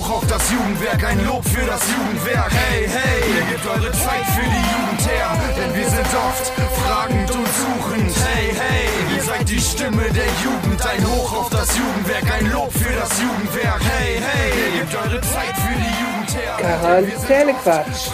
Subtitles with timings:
[0.00, 2.50] hoch auf das Jugendwerk, ein Lob für das Jugendwerk.
[2.52, 6.46] Hey, hey, ihr gebt eure Zeit für die Jugend her, denn wir sind oft
[6.80, 8.14] fragend und suchend.
[8.26, 12.72] Hey, hey, ihr seid die Stimme der Jugend, ein Hoch auf das Jugendwerk, ein Lob
[12.72, 13.82] für das Jugendwerk.
[13.82, 16.56] Hey, hey, ihr gebt eure Zeit für die Jugend her.
[16.58, 18.10] Quarantänequatsch.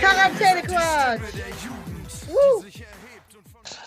[0.00, 1.34] Quarantänequatsch.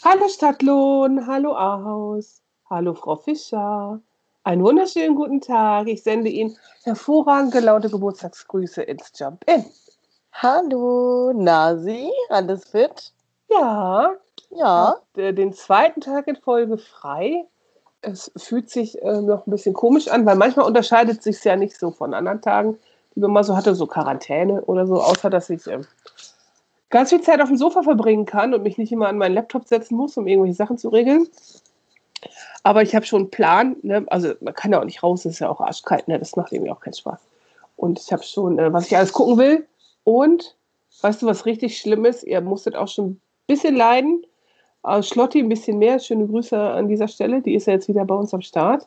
[0.04, 4.00] Hallo Stadtlohn, hallo Ahaus, hallo Frau Fischer.
[4.48, 5.90] Einen wunderschönen guten Tag.
[5.90, 9.66] Ich sende Ihnen hervorragend gelaunte Geburtstagsgrüße ins Jump-In.
[10.32, 13.12] Hallo, Nasi, alles fit?
[13.50, 14.14] Ja,
[14.52, 15.00] Ja.
[15.18, 17.44] äh, den zweiten Tag in Folge frei.
[18.00, 21.78] Es fühlt sich äh, noch ein bisschen komisch an, weil manchmal unterscheidet sich ja nicht
[21.78, 22.78] so von anderen Tagen,
[23.16, 25.86] die man mal so hatte, so Quarantäne oder so, außer dass ich ähm,
[26.90, 29.68] ganz viel Zeit auf dem Sofa verbringen kann und mich nicht immer an meinen Laptop
[29.68, 31.28] setzen muss, um irgendwelche Sachen zu regeln.
[32.68, 34.06] Aber ich habe schon einen Plan, ne?
[34.08, 36.20] also man kann ja auch nicht raus, es ist ja auch arschkalt, ne?
[36.20, 37.22] das macht irgendwie auch keinen Spaß.
[37.78, 39.66] Und ich habe schon, äh, was ich alles gucken will.
[40.04, 40.58] Und
[41.00, 42.24] weißt du, was richtig schlimm ist?
[42.24, 44.26] Ihr musstet auch schon ein bisschen leiden.
[44.84, 45.98] Äh, Schlotti ein bisschen mehr.
[46.00, 47.42] Schöne Grüße an dieser Stelle.
[47.42, 48.86] Die ist ja jetzt wieder bei uns am Start.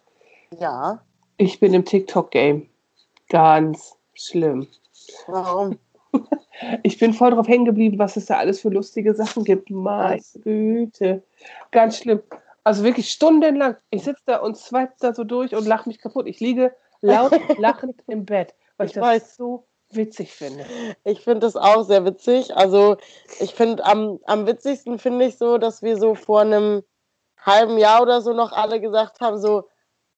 [0.58, 1.00] Ja.
[1.38, 2.68] Ich bin im TikTok-Game.
[3.30, 4.66] Ganz schlimm.
[5.26, 5.78] Warum?
[6.82, 9.70] Ich bin voll drauf hängen geblieben, was es da alles für lustige Sachen gibt.
[9.70, 11.22] Meine Güte.
[11.70, 12.20] Ganz schlimm.
[12.70, 13.76] Also wirklich stundenlang.
[13.90, 16.28] Ich sitze da und swipe da so durch und lache mich kaputt.
[16.28, 19.36] Ich liege laut lachend im Bett, weil ich, Ich das weiß.
[19.38, 20.64] so witzig finde.
[21.02, 22.56] Ich finde das auch sehr witzig.
[22.56, 22.96] Also,
[23.40, 26.84] ich finde, am, am witzigsten finde ich so, dass wir so vor einem
[27.44, 29.68] halben Jahr oder so noch alle gesagt haben: so,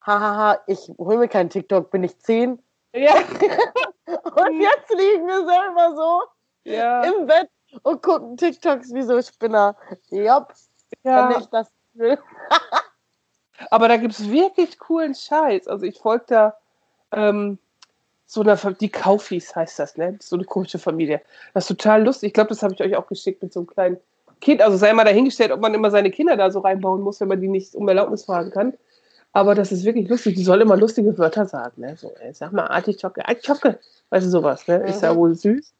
[0.02, 2.62] hahaha, ich hole mir keinen TikTok, bin ich zehn.
[2.94, 3.14] Ja,
[4.04, 7.48] Und jetzt liegen wir selber so ja, im Bett
[7.82, 9.74] und gucken TikToks wie so Spinner.
[10.10, 10.52] Jopp,
[11.02, 11.38] wenn ja.
[11.38, 12.18] ich das will.
[13.70, 15.68] Aber da gibt es wirklich coolen Scheiß.
[15.68, 16.56] Also ich folge da
[17.12, 17.58] ähm,
[18.26, 20.18] so einer, Fa- die Kaufis heißt das, ne?
[20.20, 21.20] So eine komische Familie.
[21.54, 22.28] Das ist total lustig.
[22.28, 23.96] Ich glaube, das habe ich euch auch geschickt mit so einem kleinen
[24.40, 24.62] Kind.
[24.62, 27.40] Also sei mal dahingestellt, ob man immer seine Kinder da so reinbauen muss, wenn man
[27.40, 28.74] die nicht um Erlaubnis fragen kann.
[29.34, 30.34] Aber das ist wirklich lustig.
[30.36, 31.96] Die soll immer lustige Wörter sagen, ne?
[31.96, 33.78] So, ey, sag mal Artichocke, Artichocke.
[34.10, 34.76] Weißt du, sowas, ne?
[34.88, 35.18] Ist ja Mhm.
[35.18, 35.72] wohl süß.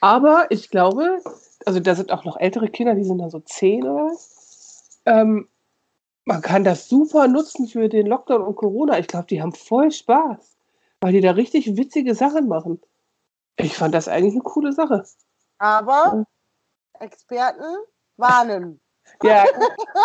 [0.00, 1.18] Aber ich glaube,
[1.66, 5.00] also da sind auch noch ältere Kinder, die sind dann so zehn oder was.
[5.06, 5.48] Ähm,
[6.24, 8.98] man kann das super nutzen für den Lockdown und Corona.
[8.98, 10.56] Ich glaube, die haben voll Spaß,
[11.00, 12.80] weil die da richtig witzige Sachen machen.
[13.56, 15.04] Ich fand das eigentlich eine coole Sache.
[15.58, 16.24] Aber
[17.00, 17.76] Experten
[18.16, 18.80] warnen.
[19.22, 19.44] Ja,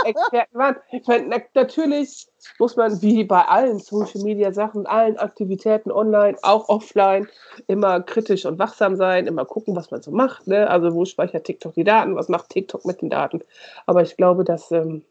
[0.03, 0.75] Experten waren.
[0.91, 2.28] Ich meine, na, natürlich
[2.59, 7.25] muss man wie bei allen Social Media Sachen, allen Aktivitäten online, auch offline,
[7.68, 10.47] immer kritisch und wachsam sein, immer gucken, was man so macht.
[10.47, 10.69] Ne?
[10.69, 12.18] Also, wo speichert TikTok die Daten?
[12.18, 13.41] Was macht TikTok mit den Daten?
[13.86, 14.69] Aber ich glaube, dass.
[14.72, 15.06] Ähm,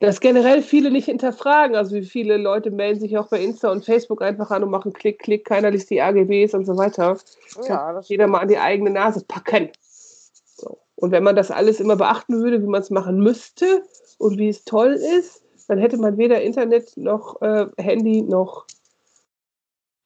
[0.00, 1.76] dass generell viele nicht hinterfragen.
[1.76, 4.92] Also wie viele Leute melden sich auch bei Insta und Facebook einfach an und machen
[4.92, 7.18] Klick, Klick, keiner liest die AGBs und so weiter.
[7.68, 9.70] Ja, das Jeder mal an die eigene Nase packen.
[10.54, 10.78] So.
[10.96, 13.82] Und wenn man das alles immer beachten würde, wie man es machen müsste
[14.18, 18.66] und wie es toll ist, dann hätte man weder Internet noch äh, Handy noch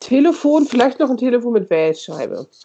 [0.01, 2.49] Telefon, vielleicht noch ein Telefon mit Wählscheibe.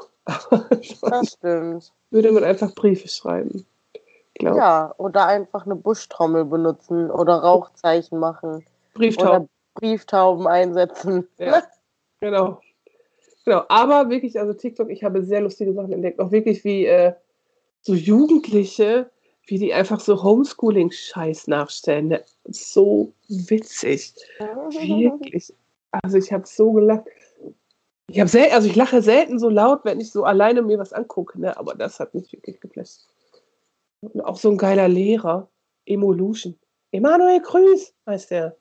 [1.02, 1.94] Das stimmt.
[2.10, 3.66] würde man einfach Briefe schreiben.
[4.40, 4.56] Glaub.
[4.56, 9.30] Ja, oder einfach eine Buschtrommel benutzen oder Rauchzeichen machen Brieftauben.
[9.30, 11.28] oder Brieftauben einsetzen.
[11.38, 11.64] Ja.
[12.20, 12.60] Genau.
[13.46, 13.64] Genau.
[13.70, 16.20] Aber wirklich, also TikTok, ich habe sehr lustige Sachen entdeckt.
[16.20, 17.14] Auch wirklich wie äh,
[17.82, 19.10] so Jugendliche,
[19.46, 22.10] wie die einfach so Homeschooling-Scheiß nachstellen.
[22.10, 22.24] Ne?
[22.46, 24.14] So witzig.
[24.40, 25.54] Wirklich.
[25.92, 27.06] Also ich habe so gelacht.
[28.10, 31.40] Ich habe also ich lache selten so laut, wenn ich so alleine mir was angucke,
[31.40, 31.58] ne?
[31.58, 33.08] Aber das hat mich wirklich geflasht.
[34.02, 35.50] Und auch so ein geiler Lehrer,
[35.86, 36.58] Emolution.
[36.92, 38.56] Emanuel Grüß heißt der.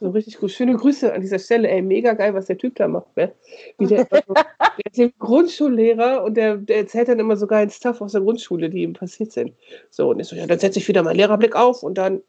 [0.00, 0.50] So richtig gut.
[0.50, 1.68] Schöne Grüße an dieser Stelle.
[1.68, 3.14] Ey, mega geil, was der Typ da macht.
[3.16, 3.34] Ne?
[3.78, 7.70] Wie der, also, der ist eben Grundschullehrer und der, der erzählt dann immer so geilen
[7.70, 9.54] Stuff aus der Grundschule, die ihm passiert sind.
[9.90, 12.22] So, und ich so, ja, dann setze ich wieder meinen Lehrerblick auf und dann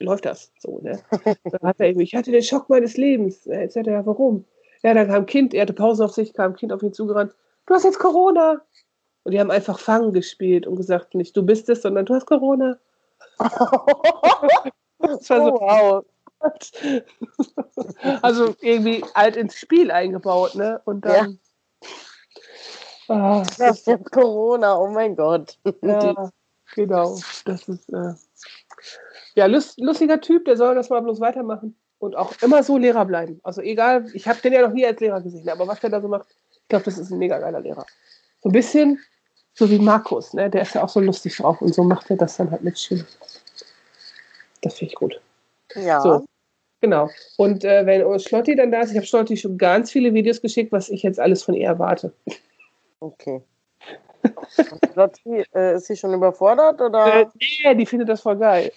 [0.00, 0.52] läuft das.
[0.58, 1.00] So, ne?
[1.44, 3.46] Dann hat er irgendwie, ich hatte den Schock meines Lebens.
[3.46, 4.44] Er erzählt ja, warum?
[4.82, 6.92] Ja, dann kam ein Kind, er hatte Pause auf sich, kam ein Kind auf ihn
[6.92, 7.34] zugerannt.
[7.66, 8.60] Du hast jetzt Corona.
[9.26, 12.26] Und die haben einfach Fangen gespielt und gesagt, nicht du bist es, sondern du hast
[12.26, 12.78] Corona.
[14.98, 16.04] Das war so, oh, wow.
[18.22, 20.80] also irgendwie alt ins Spiel eingebaut, ne?
[20.84, 21.40] Und dann.
[23.08, 25.58] Ah, Das das ist Corona, oh mein Gott.
[25.82, 26.30] ja,
[26.76, 27.18] genau.
[27.44, 28.14] Das ist äh,
[29.34, 33.04] ja lust, lustiger Typ, der soll das mal bloß weitermachen und auch immer so Lehrer
[33.04, 33.40] bleiben.
[33.42, 36.00] Also egal, ich habe den ja noch nie als Lehrer gesehen, aber was der da
[36.00, 37.86] so macht, ich glaube, das ist ein mega geiler Lehrer.
[38.40, 39.00] So ein bisschen
[39.56, 40.50] so wie Markus, ne?
[40.50, 42.78] Der ist ja auch so lustig drauf und so macht er das dann halt mit
[42.78, 43.06] Schülern.
[44.62, 45.20] Das finde ich gut.
[45.74, 46.00] Ja.
[46.00, 46.24] So.
[46.82, 47.08] Genau.
[47.38, 50.72] Und äh, wenn Schlotti dann da ist, ich habe Schlotti schon ganz viele Videos geschickt,
[50.72, 52.12] was ich jetzt alles von ihr erwarte.
[53.00, 53.42] Okay.
[54.94, 57.22] Lotti, äh, ist sie schon überfordert oder?
[57.22, 57.26] Äh,
[57.64, 58.70] nee, die findet das voll geil.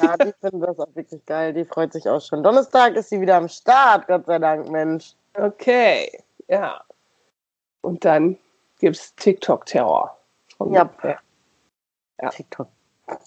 [0.00, 1.52] Ja, die findet das auch wirklich geil.
[1.52, 2.44] Die freut sich auch schon.
[2.44, 5.14] Donnerstag ist sie wieder am Start, Gott sei Dank, Mensch.
[5.34, 6.82] Okay, ja.
[7.80, 8.36] Und dann
[8.78, 9.14] gibt es
[10.60, 10.90] TikTok-Terror.
[11.02, 11.18] Ja.
[12.22, 12.28] ja.
[12.30, 12.68] TikTok.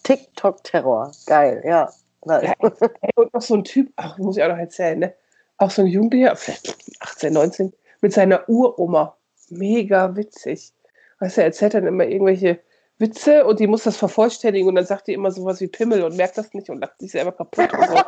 [0.03, 1.11] TikTok-Terror.
[1.25, 1.91] Geil, ja.
[2.25, 2.53] Ja
[3.15, 5.13] und noch so ein Typ, ach, muss ich auch noch erzählen, ne?
[5.57, 9.17] Auch so ein Jugendlicher, vielleicht 18, 19, mit seiner Uroma.
[9.49, 10.73] Mega witzig.
[11.19, 12.59] Weißt du, er erzählt dann immer irgendwelche
[12.97, 16.15] Witze und die muss das vervollständigen und dann sagt die immer sowas wie Pimmel und
[16.15, 17.69] merkt das nicht und lacht sich selber kaputt.
[17.71, 18.03] So.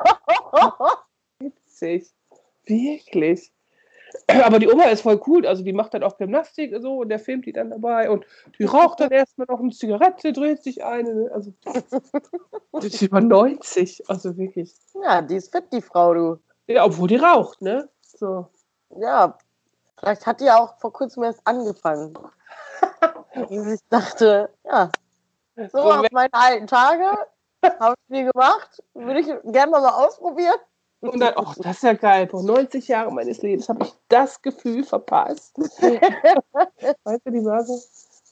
[1.40, 2.12] Witzig.
[2.66, 3.52] Wirklich.
[4.28, 7.20] Aber die Oma ist voll cool, also die macht dann auch Gymnastik so und der
[7.20, 8.26] filmt die dann dabei und
[8.58, 11.54] die raucht dann erstmal noch eine Zigarette, dreht sich eine, also
[12.82, 14.74] die ist über 90, also wirklich.
[15.04, 16.40] Ja, die ist fit, die Frau, du.
[16.68, 17.90] Ja, obwohl die raucht, ne?
[18.02, 18.48] So.
[18.98, 19.38] Ja,
[20.00, 22.18] vielleicht hat die auch vor kurzem erst angefangen.
[23.50, 24.90] ich dachte, ja,
[25.72, 27.12] so auf meine alten Tage
[27.80, 30.60] habe ich viel gemacht, würde ich gerne mal ausprobieren.
[31.02, 32.28] Und dann, oh, das ist ja geil.
[32.28, 35.56] Vor 90 Jahren meines Lebens habe ich das Gefühl verpasst.
[35.58, 37.80] weißt du, die war so,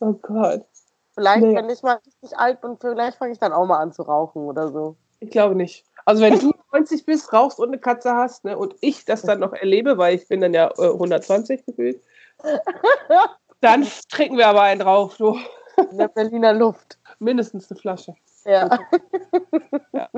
[0.02, 0.66] oh Gott.
[1.14, 1.56] Vielleicht, nee.
[1.56, 4.44] wenn ich mal richtig alt bin, vielleicht fange ich dann auch mal an zu rauchen
[4.44, 4.96] oder so.
[5.20, 5.86] Ich glaube nicht.
[6.06, 9.40] Also wenn du 90 bist, rauchst und eine Katze hast, ne, und ich das dann
[9.40, 12.02] noch erlebe, weil ich bin dann ja äh, 120 gefühlt,
[13.62, 15.16] dann trinken wir aber einen drauf.
[15.18, 15.38] So.
[15.92, 16.98] In der Berliner Luft.
[17.20, 18.16] Mindestens eine Flasche.
[18.46, 18.80] Ja.
[19.94, 20.10] ja.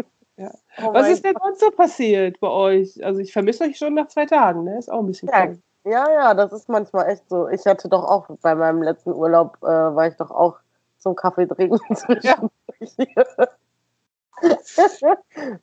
[0.82, 3.04] Oh Was ist denn sonst so passiert bei euch?
[3.04, 4.78] Also ich vermisse euch schon nach zwei Tagen, ne?
[4.78, 7.48] Ist auch ein bisschen ja, Ja, ja, das ist manchmal echt so.
[7.48, 10.58] Ich hatte doch auch bei meinem letzten Urlaub, äh, war ich doch auch
[10.98, 11.80] zum Kaffee trinken
[12.22, 12.36] ja.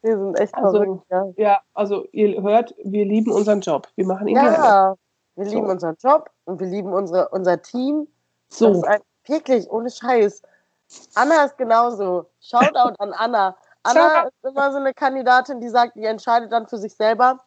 [0.02, 1.32] wir sind echt also, verrückt, ja.
[1.36, 3.88] Ja, also ihr hört, wir lieben unseren Job.
[3.96, 4.96] Wir machen ihn ja, gerne.
[5.36, 5.72] Wir lieben so.
[5.72, 8.08] unseren Job und wir lieben unsere, unser Team.
[8.48, 8.68] So.
[8.68, 10.42] Das ist ein, wirklich, ohne Scheiß.
[11.14, 12.26] Anna ist genauso.
[12.40, 13.56] Shoutout an Anna.
[13.82, 17.44] Anna ist immer so eine Kandidatin, die sagt, die entscheidet dann für sich selber,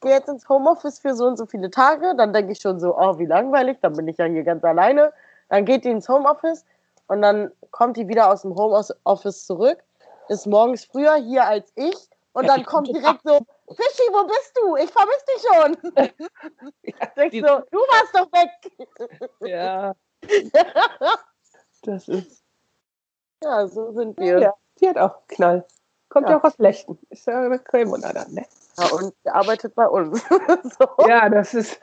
[0.00, 2.14] gehe jetzt ins Homeoffice für so und so viele Tage.
[2.16, 5.12] Dann denke ich schon so, oh, wie langweilig, dann bin ich ja hier ganz alleine.
[5.48, 6.64] Dann geht die ins Homeoffice
[7.08, 9.82] und dann kommt die wieder aus dem Homeoffice zurück,
[10.28, 11.96] ist morgens früher hier als ich
[12.32, 14.76] und dann kommt direkt so, Fischi, wo bist du?
[14.76, 15.76] Ich vermisse dich schon.
[16.82, 18.50] Ja, ich so, du warst doch weg.
[19.40, 19.94] Ja.
[21.82, 22.44] Das ist.
[23.42, 24.38] Ja, so sind wir.
[24.38, 24.54] Ja.
[24.80, 25.64] Die hat auch Knall.
[26.08, 26.98] Kommt ja, ja auch aus Lechten.
[27.10, 28.46] Ist ja eine Cremona dann, ne?
[28.78, 30.22] Ja, und arbeitet bei uns.
[30.78, 31.06] so.
[31.06, 31.78] Ja, das ist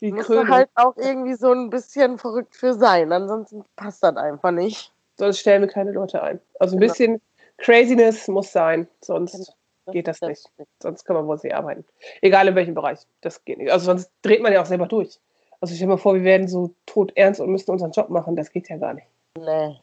[0.00, 3.12] die Muss halt auch irgendwie so ein bisschen verrückt für sein.
[3.12, 4.92] Ansonsten passt das einfach nicht.
[5.18, 6.40] Sonst stellen wir keine Leute ein.
[6.58, 6.92] Also ein genau.
[6.92, 7.20] bisschen
[7.58, 9.92] Craziness muss sein, sonst genau.
[9.92, 10.48] geht das nicht.
[10.82, 11.84] Sonst kann man wohl sie arbeiten.
[12.22, 13.00] Egal in welchem Bereich.
[13.20, 13.70] Das geht nicht.
[13.70, 15.20] Also sonst dreht man ja auch selber durch.
[15.60, 18.36] Also stell dir mal vor, wir werden so tot ernst und müssen unseren Job machen.
[18.36, 19.06] Das geht ja gar nicht.
[19.36, 19.76] Nee.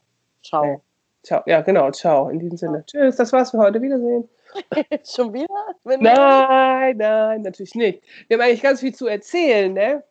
[0.43, 0.65] Ciao.
[0.65, 0.81] Nee.
[1.23, 1.43] Ciao.
[1.45, 1.91] Ja, genau.
[1.91, 2.29] Ciao.
[2.29, 2.85] In diesem Sinne.
[2.85, 3.15] Tschüss.
[3.15, 3.81] Das war's für heute.
[3.81, 4.29] Wiedersehen.
[5.03, 5.53] Schon wieder?
[5.83, 8.01] Wenn nein, nein, natürlich nicht.
[8.27, 10.03] Wir haben eigentlich ganz viel zu erzählen, ne?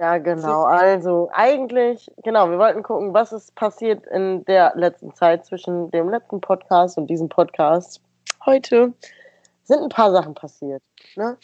[0.00, 0.64] Ja, genau.
[0.64, 6.08] Also eigentlich, genau, wir wollten gucken, was ist passiert in der letzten Zeit zwischen dem
[6.08, 8.00] letzten Podcast und diesem Podcast.
[8.44, 8.94] Heute
[9.62, 10.82] sind ein paar Sachen passiert.
[11.14, 11.36] Ne?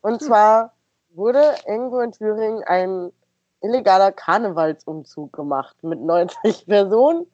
[0.00, 0.20] Und hm.
[0.20, 0.72] zwar
[1.10, 3.12] wurde irgendwo in Thüringen ein
[3.60, 7.26] illegaler Karnevalsumzug gemacht mit 90 Personen.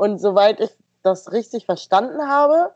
[0.00, 0.70] Und soweit ich
[1.02, 2.72] das richtig verstanden habe,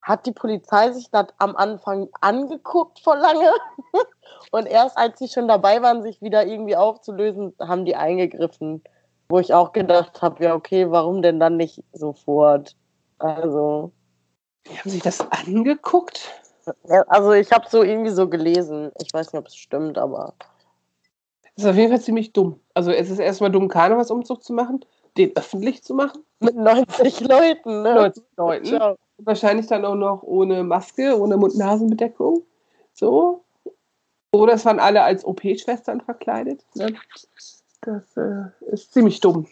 [0.00, 3.50] hat die Polizei sich das am Anfang angeguckt vor lange.
[4.50, 8.82] Und erst als sie schon dabei waren, sich wieder irgendwie aufzulösen, haben die eingegriffen.
[9.28, 12.74] Wo ich auch gedacht habe, ja, okay, warum denn dann nicht sofort?
[13.18, 13.92] Also.
[14.66, 16.30] Die haben sich das angeguckt?
[17.08, 18.90] Also ich habe so irgendwie so gelesen.
[19.02, 20.32] Ich weiß nicht, ob es stimmt, aber.
[21.42, 22.58] Das ist auf jeden Fall ziemlich dumm.
[22.72, 24.82] Also es ist erstmal dumm, Karnevalsumzug zu machen,
[25.16, 26.22] den öffentlich zu machen.
[26.40, 27.94] Mit 90 Leuten, ne?
[27.94, 28.66] 90 Leuten.
[28.66, 28.96] Ciao.
[29.18, 32.42] Wahrscheinlich dann auch noch ohne Maske, ohne Mund-Nasen-Bedeckung.
[32.92, 33.44] So.
[34.32, 36.64] Oder es waren alle als OP-Schwestern verkleidet.
[36.74, 36.94] Ne?
[37.82, 39.46] Das äh, ist ziemlich dumm.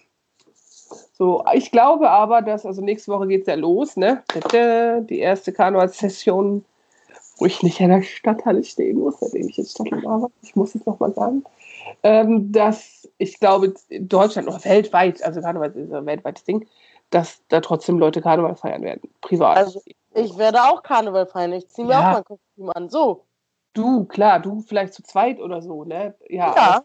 [1.12, 4.22] So, ich glaube aber, dass, also nächste Woche geht es ja los, ne?
[5.08, 6.64] Die erste Karnevalssession,
[7.38, 10.32] wo ich nicht in der Stadthalle stehen muss, seitdem ich jetzt Stadthalle arbeite.
[10.42, 11.44] Ich muss es nochmal sagen.
[12.04, 16.66] Ähm, dass ich glaube, Deutschland oder weltweit, also Karneval ist ein weltweites Ding,
[17.10, 19.08] dass da trotzdem Leute Karneval feiern werden.
[19.20, 19.56] Privat.
[19.56, 19.82] Also
[20.14, 21.52] ich werde auch Karneval feiern.
[21.52, 22.08] Ich ziehe mir ja.
[22.08, 22.88] auch mein Kostüm an.
[22.88, 23.24] So.
[23.74, 26.14] Du, klar, du vielleicht zu zweit oder so, ne?
[26.28, 26.54] Ja.
[26.54, 26.84] ja.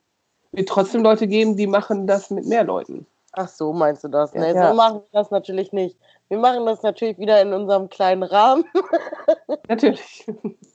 [0.52, 3.06] Wird trotzdem Leute geben, die machen das mit mehr Leuten.
[3.34, 4.34] Ach so, meinst du das?
[4.34, 4.70] Ja, nee, ja.
[4.70, 5.98] so machen wir das natürlich nicht.
[6.30, 8.66] Wir machen das natürlich wieder in unserem kleinen Rahmen,
[9.68, 10.26] Natürlich.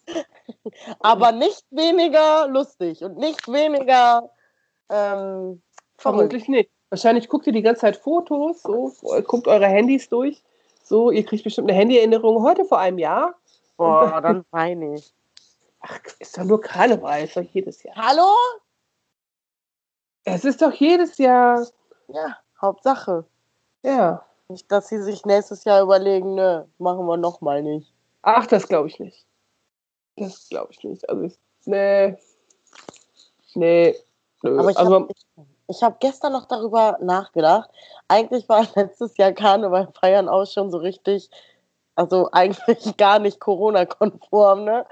[1.00, 4.30] aber nicht weniger lustig und nicht weniger
[4.88, 5.62] ähm.
[5.96, 6.70] Vermutlich nicht.
[6.90, 8.92] Wahrscheinlich guckt ihr die ganze Zeit Fotos, so,
[9.26, 10.42] guckt eure Handys durch.
[10.82, 13.34] So, ihr kriegt bestimmt eine Handyerinnerung heute vor einem Jahr.
[13.76, 15.14] Boah, dann weine ich.
[15.80, 17.96] Ach, ist doch nur Karneval, ist doch jedes Jahr.
[17.96, 18.28] Hallo?
[20.24, 21.66] Es ist doch jedes Jahr.
[22.08, 23.24] Ja, Hauptsache.
[23.82, 24.24] Ja.
[24.52, 27.90] Nicht, dass sie sich nächstes Jahr überlegen, ne, machen wir nochmal nicht.
[28.20, 29.24] Ach, das glaube ich nicht.
[30.16, 31.08] Das glaube ich nicht.
[31.08, 32.16] Also, ich, nee.
[33.54, 33.96] Nee.
[34.42, 34.58] Nö.
[34.58, 35.08] Aber ich also, habe
[35.70, 37.70] hab gestern noch darüber nachgedacht.
[38.08, 41.30] Eigentlich war letztes Jahr Karneval feiern auch schon so richtig,
[41.94, 44.84] also eigentlich gar nicht Corona-konform, ne?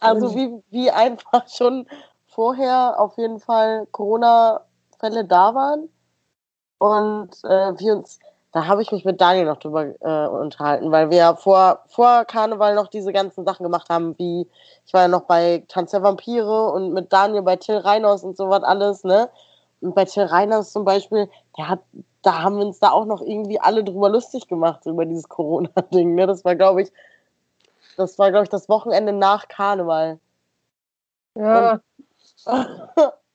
[0.00, 1.86] Also wie, wie einfach schon
[2.26, 5.88] vorher auf jeden Fall Corona-Fälle da waren.
[6.78, 8.18] Und äh, wir uns,
[8.58, 12.24] da habe ich mich mit Daniel noch drüber äh, unterhalten, weil wir ja vor, vor
[12.24, 14.48] Karneval noch diese ganzen Sachen gemacht haben, wie
[14.84, 18.36] ich war ja noch bei Tanz der Vampire und mit Daniel bei Till Reiners und
[18.36, 19.30] sowas alles, ne?
[19.80, 21.78] Und bei Till Reiners zum Beispiel, der hat,
[22.22, 26.16] da haben wir uns da auch noch irgendwie alle drüber lustig gemacht, über dieses Corona-Ding,
[26.16, 26.26] ne?
[26.26, 26.92] Das war, glaube ich,
[27.96, 30.18] das war, glaube ich, das Wochenende nach Karneval.
[31.36, 31.80] ja,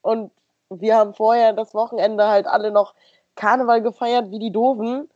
[0.01, 0.31] Und
[0.69, 2.93] wir haben vorher das Wochenende halt alle noch
[3.35, 5.09] Karneval gefeiert wie die Doofen.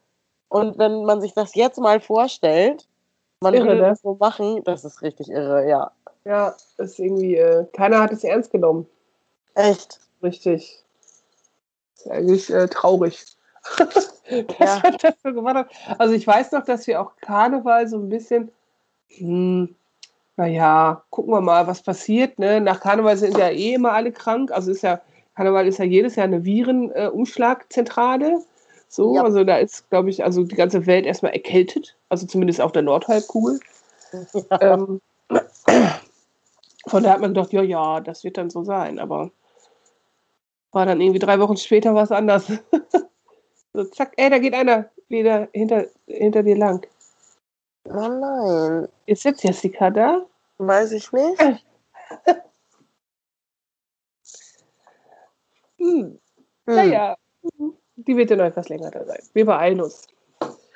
[0.50, 2.88] Und wenn man sich das jetzt mal vorstellt,
[3.42, 3.88] man Irre, würde ne?
[3.89, 5.92] das so machen, das ist richtig irre, ja.
[6.25, 8.88] ja, ist irgendwie, äh, keiner hat es ernst genommen.
[9.56, 10.00] Echt.
[10.24, 10.84] Richtig.
[11.96, 13.25] Ist eigentlich äh, traurig.
[13.77, 14.13] dass
[14.60, 14.80] Ja.
[14.84, 15.70] man das so gemacht hat.
[16.00, 18.51] Also ich weiß noch, dass wir auch Karneval so ein bisschen,
[19.10, 19.75] hm,
[20.36, 22.38] naja, gucken wir mal, was passiert.
[22.39, 22.62] Ne?
[22.62, 24.51] Nach Karneval sind ja eh immer alle krank.
[24.51, 25.01] Also ist ja,
[25.36, 28.42] Karneval ist ja jedes Jahr eine Virenumschlagzentrale.
[28.89, 29.24] So, Ja.
[29.24, 31.96] also da ist, glaube ich, also die ganze Welt erstmal erkältet.
[32.10, 33.60] Also zumindest auf der Nordhalbkugel.
[34.62, 35.01] Ähm,
[36.88, 39.32] von daher hat man gedacht, ja, ja, das wird dann so sein, aber
[40.72, 42.48] war dann irgendwie drei Wochen später was anders.
[43.74, 46.88] so, zack, ey, da geht einer wieder hinter, hinter dir lang.
[47.89, 50.25] Oh nein, Ist jetzt Jessica da?
[50.60, 51.41] weiß ich nicht.
[55.79, 56.20] Hm,
[56.65, 56.75] Hm.
[56.75, 57.15] naja,
[57.98, 59.20] die wird dann noch etwas länger da sein.
[59.34, 60.08] Wir beeilen uns.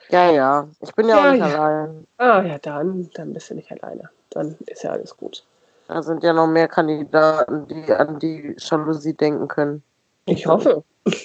[0.09, 0.67] Ja, ja.
[0.81, 1.63] Ich bin ja, Ja, auch nicht ja.
[1.63, 2.07] allein.
[2.17, 4.09] Ah ja, dann, dann bist du nicht alleine.
[4.31, 5.45] Dann ist ja alles gut.
[5.87, 9.83] Da sind ja noch mehr Kandidaten, die an die Jalousie denken können.
[10.25, 10.83] Ich hoffe,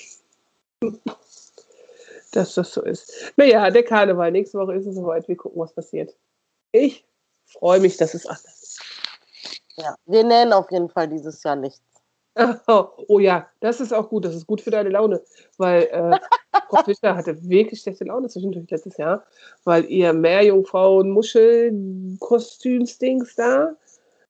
[2.32, 3.32] dass das so ist.
[3.36, 4.30] Naja, der Karneval.
[4.32, 5.26] Nächste Woche ist es soweit.
[5.28, 6.14] Wir gucken, was passiert.
[6.72, 7.04] Ich
[7.46, 8.80] freue mich, dass es anders ist.
[9.76, 9.94] Ja.
[10.06, 11.80] Wir nähen auf jeden Fall dieses Jahr nichts.
[12.36, 14.24] Oh, oh ja, das ist auch gut.
[14.24, 15.20] Das ist gut für deine Laune.
[15.58, 16.18] Weil äh,
[16.68, 19.24] Frau Fischer hatte wirklich schlechte Laune zwischendurch letztes Jahr,
[19.64, 23.74] weil ihr Meerjungfrauen Muschel-Kostüms-Dings da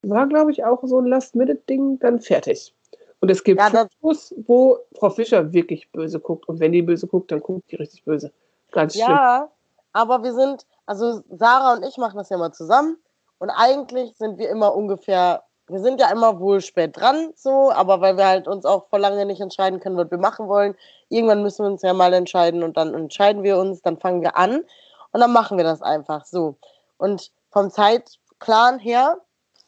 [0.02, 2.72] war, glaube ich, auch so ein Last-Minute-Ding dann fertig.
[3.20, 6.48] Und es gibt Ja, Fotos, wo Frau Fischer wirklich böse guckt.
[6.48, 8.30] Und wenn die böse guckt, dann guckt die richtig böse.
[8.72, 9.08] Ganz schlimm.
[9.08, 9.50] Ja,
[9.92, 12.98] aber wir sind, also Sarah und ich machen das ja mal zusammen
[13.38, 18.00] und eigentlich sind wir immer ungefähr, wir sind ja immer wohl spät dran, so, aber
[18.00, 20.76] weil wir halt uns auch vor lange nicht entscheiden können, was wir machen wollen,
[21.08, 24.36] irgendwann müssen wir uns ja mal entscheiden und dann entscheiden wir uns, dann fangen wir
[24.36, 24.64] an
[25.12, 26.56] und dann machen wir das einfach so.
[26.98, 29.18] Und vom Zeitplan her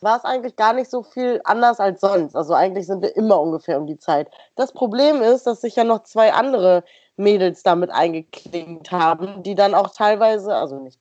[0.00, 2.36] war es eigentlich gar nicht so viel anders als sonst.
[2.36, 4.30] Also eigentlich sind wir immer ungefähr um die Zeit.
[4.54, 6.84] Das Problem ist, dass sich ja noch zwei andere
[7.16, 11.00] Mädels damit eingeklinkt haben, die dann auch teilweise, also nicht,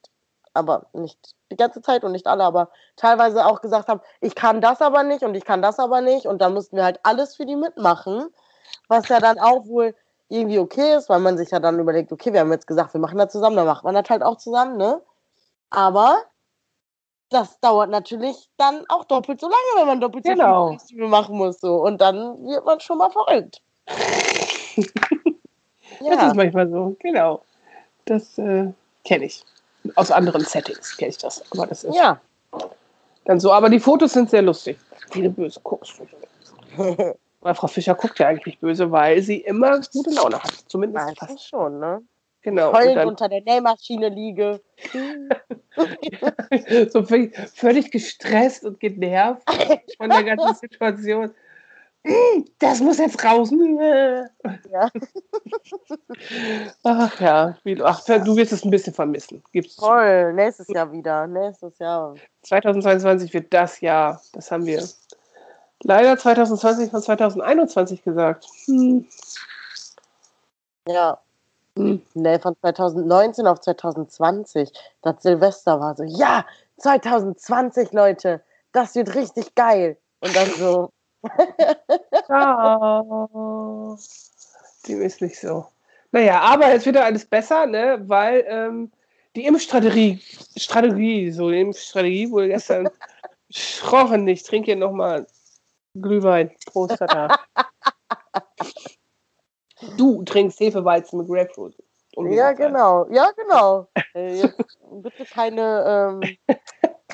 [0.57, 4.59] aber nicht die ganze Zeit und nicht alle, aber teilweise auch gesagt haben, ich kann
[4.59, 7.35] das aber nicht und ich kann das aber nicht und dann mussten wir halt alles
[7.35, 8.27] für die mitmachen,
[8.87, 9.95] was ja dann auch wohl
[10.29, 12.99] irgendwie okay ist, weil man sich ja dann überlegt, okay, wir haben jetzt gesagt, wir
[12.99, 15.01] machen das zusammen, dann macht man das halt auch zusammen, ne?
[15.69, 16.17] Aber
[17.29, 20.67] das dauert natürlich dann auch doppelt so lange, wenn man doppelt so Genau.
[20.67, 23.61] viele Kostüme machen muss, so und dann wird man schon mal verrückt.
[25.99, 27.41] Das ist manchmal so, genau.
[28.05, 28.71] Das äh,
[29.03, 29.43] kenne ich.
[29.95, 31.43] Aus anderen Settings kenne ich das.
[31.51, 32.19] Aber das ist ja.
[33.25, 33.51] dann so.
[33.51, 34.77] Aber die Fotos sind sehr lustig.
[35.11, 36.01] Wie du böse guckst.
[37.41, 40.51] Weil Frau Fischer guckt ja eigentlich nicht böse, weil sie immer gute Laune hat.
[40.67, 41.49] Zumindest Meistens fast.
[41.49, 42.01] schon, ne?
[42.41, 42.73] Genau.
[42.73, 44.59] Heulend unter der Nähmaschine liege.
[46.89, 49.43] so völlig, völlig gestresst und genervt
[49.97, 51.31] von der ganzen Situation.
[52.07, 53.51] "Mm, Das muss jetzt raus.
[54.71, 54.89] Ja.
[56.83, 59.43] Ach ja, ach, du wirst es ein bisschen vermissen.
[59.51, 59.75] Gibt's.
[59.75, 61.27] Voll, nächstes Jahr wieder.
[61.27, 62.15] Nächstes Jahr.
[62.43, 64.21] 2022 wird das Jahr.
[64.33, 64.83] Das haben wir
[65.83, 68.45] leider 2020 von 2021 gesagt.
[68.65, 69.05] Hm.
[70.87, 71.19] Ja.
[71.77, 72.01] Hm.
[72.13, 74.71] Nee, von 2019 auf 2020.
[75.01, 76.45] Das Silvester war so, ja,
[76.77, 79.97] 2020, Leute, das wird richtig geil.
[80.21, 80.89] Und dann so.
[82.25, 83.97] Ciao.
[84.87, 85.65] Dem ist nicht so.
[86.11, 88.01] Naja, aber jetzt wird ja alles besser, ne?
[88.07, 88.91] weil ähm,
[89.35, 90.19] die Impfstrategie,
[90.57, 92.89] Strategie, so die Impfstrategie wurde gestern
[93.47, 94.27] besprochen.
[94.27, 95.27] Ich trinke hier nochmal
[95.93, 96.51] Glühwein.
[96.65, 97.39] Prost, Tata.
[99.97, 101.75] du trinkst Hefeweizen mit Grapefruit.
[102.25, 103.07] Ja, genau.
[103.11, 103.87] Ja, genau.
[104.13, 104.49] Äh,
[105.03, 106.57] bitte keine, ähm,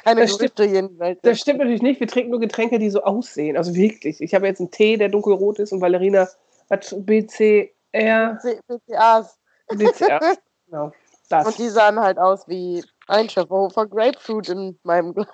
[0.03, 1.19] keine das Gerüchte die Welt.
[1.21, 1.99] Das stimmt natürlich nicht.
[1.99, 3.57] Wir trinken nur Getränke, die so aussehen.
[3.57, 4.21] Also wirklich.
[4.21, 6.27] Ich habe jetzt einen Tee, der dunkelrot ist und Valerina
[6.69, 7.69] hat BCR.
[7.91, 9.37] BCAs.
[9.69, 10.19] BCR.
[10.67, 10.91] Genau.
[11.29, 11.45] Das.
[11.45, 15.27] Und die sahen halt aus wie ein Schöpferhofer Grapefruit in meinem Glas.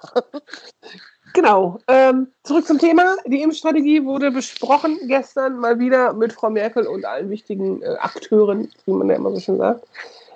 [1.33, 1.79] Genau.
[1.87, 3.15] Ähm, zurück zum Thema.
[3.25, 8.69] Die Impfstrategie wurde besprochen gestern mal wieder mit Frau Merkel und allen wichtigen äh, Akteuren,
[8.85, 9.87] wie man ja immer so schön sagt.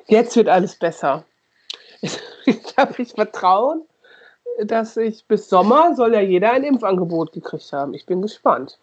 [0.07, 1.23] Jetzt wird alles besser.
[2.45, 3.83] Ich habe ich Vertrauen,
[4.61, 7.93] dass ich bis Sommer soll ja jeder ein Impfangebot gekriegt haben.
[7.93, 8.79] Ich bin gespannt.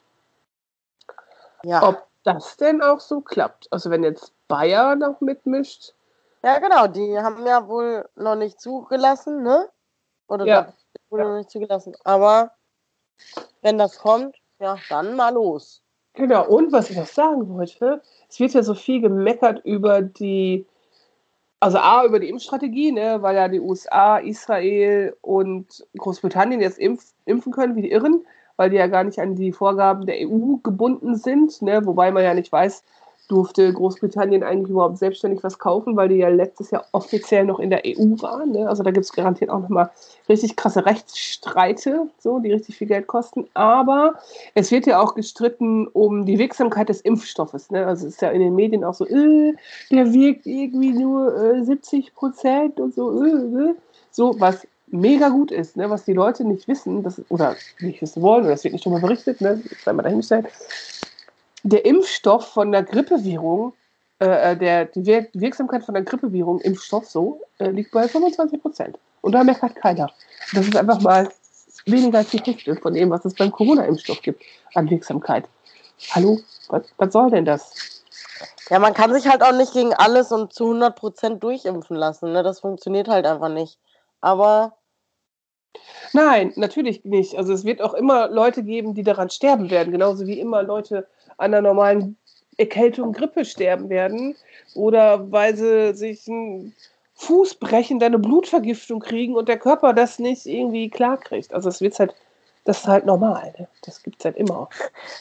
[1.62, 1.86] Ja.
[1.86, 3.68] Ob das denn auch so klappt.
[3.70, 5.94] Also wenn jetzt Bayer noch mitmischt.
[6.42, 9.68] Ja, genau, die haben ja wohl noch nicht zugelassen, ne?
[10.26, 10.72] Oder ja.
[11.10, 11.94] wurde noch nicht zugelassen.
[12.04, 12.52] Aber
[13.62, 15.82] wenn das kommt, ja, dann mal los.
[16.14, 20.66] Genau, und was ich noch sagen wollte, es wird ja so viel gemeckert über die,
[21.60, 27.12] also A, über die Impfstrategie, ne, weil ja die USA, Israel und Großbritannien jetzt impf,
[27.26, 28.24] impfen können wie die Irren,
[28.56, 32.24] weil die ja gar nicht an die Vorgaben der EU gebunden sind, ne, wobei man
[32.24, 32.82] ja nicht weiß,
[33.30, 37.70] durfte Großbritannien eigentlich überhaupt selbstständig was kaufen, weil die ja letztes Jahr offiziell noch in
[37.70, 38.50] der EU waren.
[38.50, 38.68] Ne?
[38.68, 39.90] Also da gibt es garantiert auch nochmal
[40.28, 43.46] richtig krasse Rechtsstreite, so, die richtig viel Geld kosten.
[43.54, 44.14] Aber
[44.54, 47.70] es wird ja auch gestritten um die Wirksamkeit des Impfstoffes.
[47.70, 47.86] Ne?
[47.86, 49.54] Also es ist ja in den Medien auch so, äh,
[49.92, 53.74] der wirkt irgendwie nur äh, 70 Prozent und so, äh, äh,
[54.10, 55.88] so, was mega gut ist, ne?
[55.88, 58.98] was die Leute nicht wissen das, oder nicht wissen wollen, oder es wird nicht drüber
[58.98, 59.62] berichtet, ne?
[59.84, 60.46] sei mal dahingestellt
[61.62, 63.74] der Impfstoff von der Grippewährung,
[64.20, 68.98] äh, äh, der, die Wirksamkeit von der Grippewährung, Impfstoff so, äh, liegt bei 25 Prozent.
[69.20, 70.10] Und da meckert keiner.
[70.54, 71.28] Das ist einfach mal
[71.86, 74.42] weniger als die Hälfte von dem, was es beim Corona-Impfstoff gibt
[74.74, 75.46] an Wirksamkeit.
[76.10, 78.02] Hallo, was, was soll denn das?
[78.70, 82.32] Ja, man kann sich halt auch nicht gegen alles und zu 100 Prozent durchimpfen lassen.
[82.32, 82.42] Ne?
[82.42, 83.78] Das funktioniert halt einfach nicht.
[84.20, 84.76] Aber
[86.12, 87.36] Nein, natürlich nicht.
[87.36, 91.06] Also es wird auch immer Leute geben, die daran sterben werden, genauso wie immer Leute
[91.40, 92.16] an einer normalen
[92.56, 94.36] Erkältung, Grippe sterben werden
[94.74, 96.74] oder weil sie sich einen
[97.14, 101.52] Fuß brechen, eine Blutvergiftung kriegen und der Körper das nicht irgendwie klar kriegt.
[101.52, 102.14] Also es wird halt,
[102.64, 103.54] das ist halt normal.
[103.58, 103.68] Ne?
[103.82, 104.68] Das gibt es halt immer.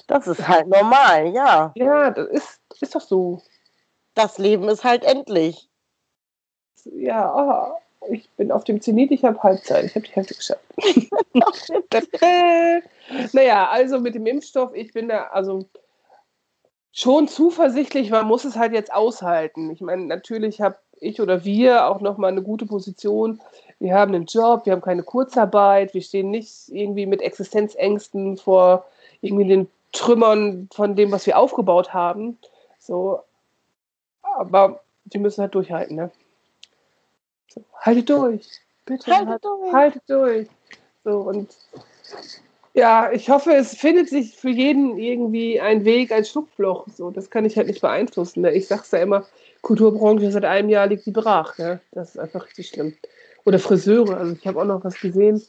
[0.07, 1.71] Das ist halt normal, ja.
[1.75, 3.41] Ja, das ist, ist doch so.
[4.15, 5.69] Das Leben ist halt endlich.
[6.85, 7.77] Ja, oh,
[8.09, 10.63] ich bin auf dem Zenit, ich habe Halbzeit, ich habe die Hälfte geschafft.
[13.33, 15.65] naja, also mit dem Impfstoff, ich bin da, also
[16.91, 19.69] schon zuversichtlich, man muss es halt jetzt aushalten.
[19.71, 23.39] Ich meine, natürlich habe ich oder wir auch nochmal eine gute Position.
[23.79, 28.85] Wir haben einen Job, wir haben keine Kurzarbeit, wir stehen nicht irgendwie mit Existenzängsten vor
[29.21, 32.37] irgendwie den Trümmern von dem, was wir aufgebaut haben.
[32.77, 33.21] So,
[34.21, 36.11] aber wir müssen halt durchhalten, ne?
[37.47, 38.47] So, haltet durch,
[38.85, 39.73] bitte, haltet, halt, durch.
[39.73, 40.47] haltet durch.
[41.03, 41.49] So und
[42.79, 46.87] ja, ich hoffe, es findet sich für jeden irgendwie ein Weg, ein Schlupfloch.
[46.95, 48.41] So, das kann ich halt nicht beeinflussen.
[48.41, 48.53] Ne?
[48.53, 49.25] Ich sag's ja immer,
[49.61, 51.57] Kulturbranche seit einem Jahr liegt die brach.
[51.57, 51.79] Ne?
[51.91, 52.95] Das ist einfach richtig schlimm.
[53.45, 54.17] Oder Friseure.
[54.17, 55.41] Also ich habe auch noch was gesehen.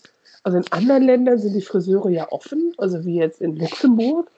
[0.43, 4.29] Also in anderen Ländern sind die Friseure ja offen, also wie jetzt in Luxemburg.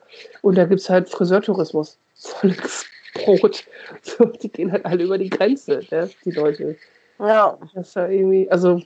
[0.41, 1.97] Und da gibt es halt Friseurtourismus.
[2.15, 3.63] Volles Brot.
[4.01, 6.09] So, die gehen halt alle über die Grenze, ne?
[6.23, 6.77] die Leute.
[7.19, 7.57] Ja.
[7.73, 8.81] Das ist ja irgendwie, also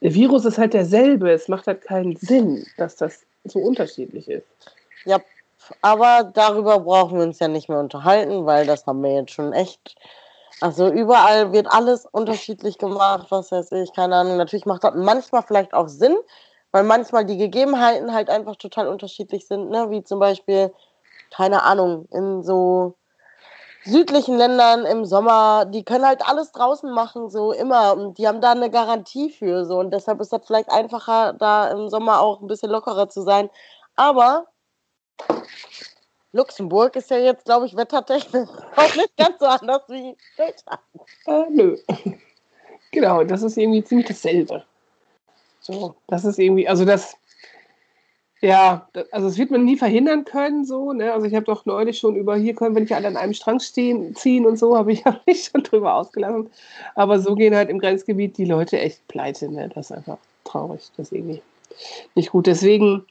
[0.00, 1.30] der Virus ist halt derselbe.
[1.30, 4.46] Es macht halt keinen Sinn, dass das so unterschiedlich ist.
[5.04, 5.18] Ja,
[5.82, 9.52] aber darüber brauchen wir uns ja nicht mehr unterhalten, weil das haben wir jetzt schon
[9.52, 9.96] echt.
[10.60, 14.36] Also überall wird alles unterschiedlich gemacht, was weiß ich, keine Ahnung.
[14.36, 16.16] Natürlich macht das manchmal vielleicht auch Sinn,
[16.70, 19.90] weil manchmal die Gegebenheiten halt einfach total unterschiedlich sind, ne?
[19.90, 20.72] Wie zum Beispiel,
[21.30, 22.94] keine Ahnung, in so
[23.84, 27.94] südlichen Ländern im Sommer, die können halt alles draußen machen, so immer.
[27.94, 29.78] Und die haben da eine Garantie für, so.
[29.78, 33.48] Und deshalb ist das vielleicht einfacher, da im Sommer auch ein bisschen lockerer zu sein.
[33.96, 34.46] Aber
[36.32, 40.80] Luxemburg ist ja jetzt, glaube ich, wettertechnisch auch nicht ganz so anders wie Deutschland.
[41.26, 41.76] Äh, nö.
[42.92, 44.64] Genau, das ist irgendwie ziemlich dasselbe.
[45.60, 47.14] So, das ist irgendwie, also das
[48.42, 51.12] Ja, also das wird man nie verhindern können, so, ne?
[51.12, 53.60] Also ich habe doch neulich schon über hier können wir nicht alle an einem Strang
[53.60, 56.48] stehen, ziehen und so, habe ich ja nicht schon drüber ausgelassen.
[56.94, 59.70] Aber so gehen halt im Grenzgebiet die Leute echt pleite, ne?
[59.74, 61.42] Das ist einfach traurig, das ist irgendwie
[62.14, 62.46] nicht gut.
[62.46, 63.04] Deswegen,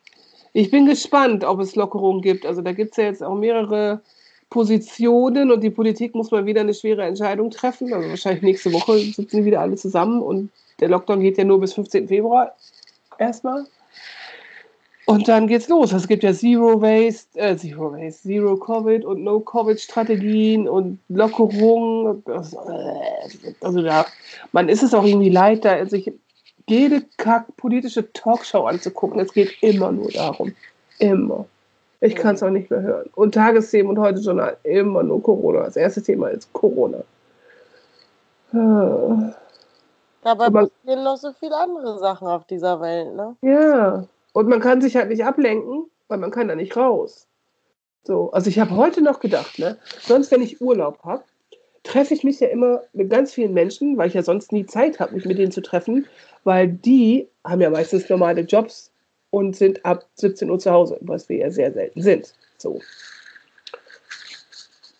[0.54, 2.46] ich bin gespannt, ob es Lockerungen gibt.
[2.48, 4.02] Also da gibt es ja jetzt auch mehrere
[4.50, 7.94] Positionen und die Politik muss mal wieder eine schwere Entscheidung treffen.
[7.94, 11.74] Also wahrscheinlich nächste Woche sitzen wieder alle zusammen und der Lockdown geht ja nur bis
[11.74, 12.08] 15.
[12.08, 12.56] Februar
[13.20, 13.66] erstmal.
[15.10, 15.92] Und dann geht's los.
[15.92, 21.00] Es gibt ja Zero Waste, äh, Zero Waste, Zero Covid und No Covid Strategien und
[21.10, 22.24] Lockerungen.
[23.60, 24.06] Also da,
[24.52, 26.14] man ist es auch irgendwie leid, da sich
[26.68, 29.20] jede kack politische Talkshow anzugucken.
[29.20, 30.54] Es geht immer nur darum.
[31.00, 31.48] Immer.
[32.02, 33.10] Ich kann es auch nicht mehr hören.
[33.16, 35.64] Und Tagesthemen und heute Journal immer nur Corona.
[35.64, 37.00] Das erste Thema ist Corona.
[38.52, 39.34] Dabei
[40.52, 43.36] passieren noch so viele andere Sachen auf dieser Welt, ne?
[43.42, 44.06] Ja.
[44.40, 47.28] Und man kann sich halt nicht ablenken, weil man kann da nicht raus.
[48.04, 51.26] So, also ich habe heute noch gedacht, ne, sonst wenn ich Urlaub habe,
[51.84, 55.02] treffe ich mich ja immer mit ganz vielen Menschen, weil ich ja sonst nie Zeit
[55.02, 56.08] habe, mich mit denen zu treffen,
[56.46, 58.94] weil die haben ja meistens normale Jobs
[59.30, 62.34] und sind ab 17 Uhr zu Hause, was wir ja sehr selten sind.
[62.60, 62.80] So.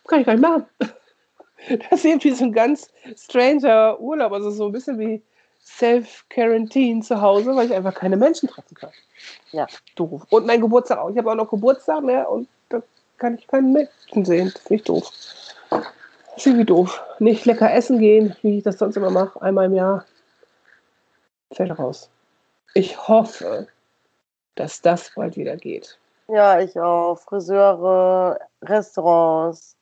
[0.06, 0.66] Kann ich gar nicht machen.
[1.90, 5.22] Das ist irgendwie so ein ganz stranger Urlaub, also so ein bisschen wie
[5.78, 8.92] Self-Quarantine zu Hause, weil ich einfach keine Menschen treffen kann.
[9.52, 9.68] Ja.
[9.96, 10.26] Doof.
[10.30, 11.10] Und mein Geburtstag auch.
[11.10, 12.28] Ich habe auch noch Geburtstag, ne?
[12.28, 12.82] Und da
[13.18, 14.52] kann ich keinen Menschen sehen.
[14.54, 15.12] Das ist nicht doof.
[15.70, 17.02] Das ist irgendwie doof.
[17.20, 20.06] Nicht lecker essen gehen, wie ich das sonst immer mache, einmal im Jahr.
[21.52, 22.10] Fällt raus.
[22.74, 23.68] Ich hoffe,
[24.56, 25.98] dass das bald wieder geht.
[26.28, 27.20] Ja, ich auch.
[27.20, 29.76] Friseure, Restaurants,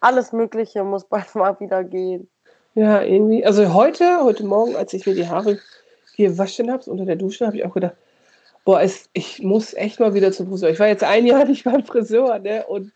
[0.00, 2.28] alles Mögliche muss bald mal wieder gehen.
[2.74, 3.44] Ja, irgendwie.
[3.44, 5.58] Also heute, heute Morgen, als ich mir die Haare
[6.16, 7.94] gewaschen habe, unter der Dusche, habe ich auch gedacht,
[8.64, 10.70] boah, es, ich muss echt mal wieder zum Friseur.
[10.70, 12.64] Ich war jetzt ein Jahr nicht beim Friseur, ne?
[12.66, 12.92] Und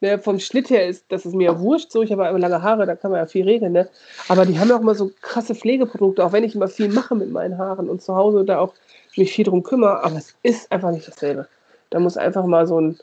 [0.00, 2.02] ne, vom Schnitt her ist, das ist mir ja wurscht so.
[2.02, 3.90] Ich habe immer lange Haare, da kann man ja viel regeln, ne?
[4.28, 7.14] Aber die haben ja auch immer so krasse Pflegeprodukte, auch wenn ich immer viel mache
[7.14, 8.72] mit meinen Haaren und zu Hause da auch
[9.16, 10.04] mich viel drum kümmere.
[10.04, 11.48] Aber es ist einfach nicht dasselbe.
[11.90, 12.98] Da muss einfach mal so ein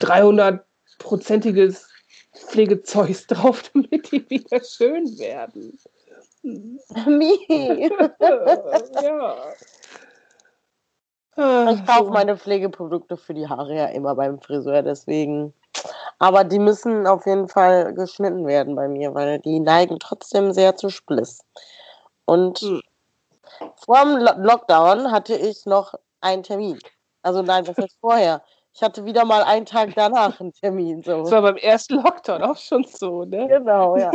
[0.00, 1.91] 300-prozentiges
[2.34, 5.78] Pflegezeugs drauf, damit die wieder schön werden.
[6.42, 7.46] Mie.
[9.02, 9.36] ja.
[11.70, 15.54] Ich kaufe meine Pflegeprodukte für die Haare ja immer beim Friseur, deswegen.
[16.18, 20.76] Aber die müssen auf jeden Fall geschnitten werden bei mir, weil die neigen trotzdem sehr
[20.76, 21.40] zu Spliss.
[22.26, 22.82] Und hm.
[23.76, 26.78] vor dem Lockdown hatte ich noch einen Termin.
[27.22, 28.42] Also nein, das heißt vorher.
[28.74, 31.02] Ich hatte wieder mal einen Tag danach einen Termin.
[31.02, 31.22] So.
[31.22, 33.46] Das war beim ersten Lockdown auch schon so, ne?
[33.48, 34.10] Genau, ja.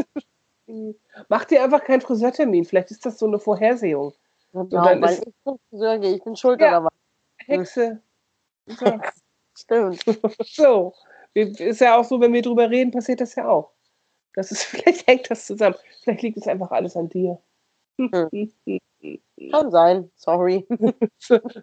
[1.29, 2.65] Mach dir einfach keinen Friseurtermin.
[2.65, 4.13] Vielleicht ist das so eine Vorhersehung.
[4.53, 5.27] Genau, weil ist...
[5.27, 6.15] ich zum Friseur gehe.
[6.15, 6.71] Ich bin schuld ja.
[6.71, 6.89] daran.
[7.37, 8.01] Hexe.
[8.69, 8.99] So.
[9.57, 10.03] Stimmt.
[10.43, 10.93] So.
[11.33, 13.71] Ist ja auch so, wenn wir drüber reden, passiert das ja auch.
[14.33, 15.75] Das ist, vielleicht hängt das zusammen.
[16.01, 17.41] Vielleicht liegt es einfach alles an dir.
[17.97, 18.51] Hm.
[19.51, 20.11] Kann sein.
[20.15, 20.67] Sorry.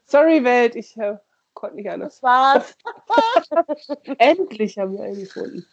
[0.07, 0.77] Sorry, Welt.
[0.77, 1.17] Ich äh,
[1.65, 2.21] konnte nicht anders.
[2.21, 2.77] Das war's.
[4.19, 5.67] Endlich haben wir einen gefunden.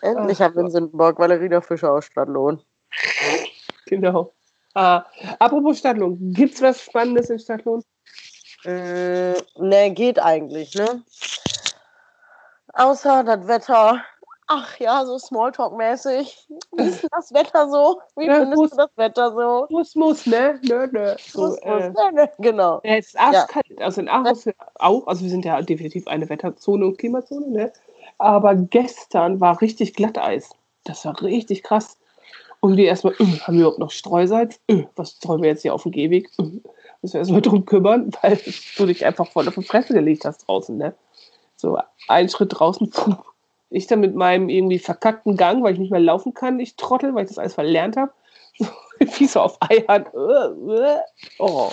[0.00, 1.18] Endlich Ach, haben wir einen Sündenbock.
[1.18, 2.62] Valerina Fischer aus Stadtlohn.
[3.86, 4.32] Genau.
[4.74, 5.04] Ah,
[5.38, 6.32] apropos Stadtlohn.
[6.32, 7.82] Gibt's was Spannendes in Stadtlohn?
[8.64, 11.02] Äh, ne, geht eigentlich, ne?
[12.72, 14.02] Außer das Wetter.
[14.46, 16.48] Ach ja, so Smalltalk-mäßig.
[16.76, 18.00] Wie ist denn das Wetter so?
[18.16, 19.66] Wie ja, findest muss, du das Wetter so?
[19.70, 20.60] Muss, muss, ne?
[20.62, 21.14] Nö, nö.
[21.18, 22.30] So, muss, äh, muss, ne, ne.
[22.38, 22.80] Genau.
[22.84, 23.66] Ja, es ist arschkalt.
[23.70, 23.86] Ja.
[23.86, 25.06] Also in Aarhus auch.
[25.06, 27.72] Also wir sind ja definitiv eine Wetterzone und Klimazone, ne?
[28.18, 30.50] Aber gestern war richtig Glatteis.
[30.84, 31.98] Das war richtig krass.
[32.60, 34.60] Und die erstmal, äh, haben wir überhaupt noch Streusalz?
[34.68, 36.30] Äh, was sollen wir jetzt hier auf dem Gehweg?
[36.38, 36.42] Äh,
[37.02, 38.38] müssen wir erstmal drum kümmern, weil
[38.76, 40.94] du dich einfach voll auf die Fresse gelegt hast draußen, ne?
[41.56, 41.78] So,
[42.08, 43.16] einen Schritt draußen, pfuh.
[43.74, 47.14] Ich dann mit meinem irgendwie verkackten Gang, weil ich nicht mehr laufen kann, ich trottel,
[47.14, 48.12] weil ich das alles verlernt habe.
[49.18, 50.06] Wie so auf Eiern.
[51.38, 51.70] Oh.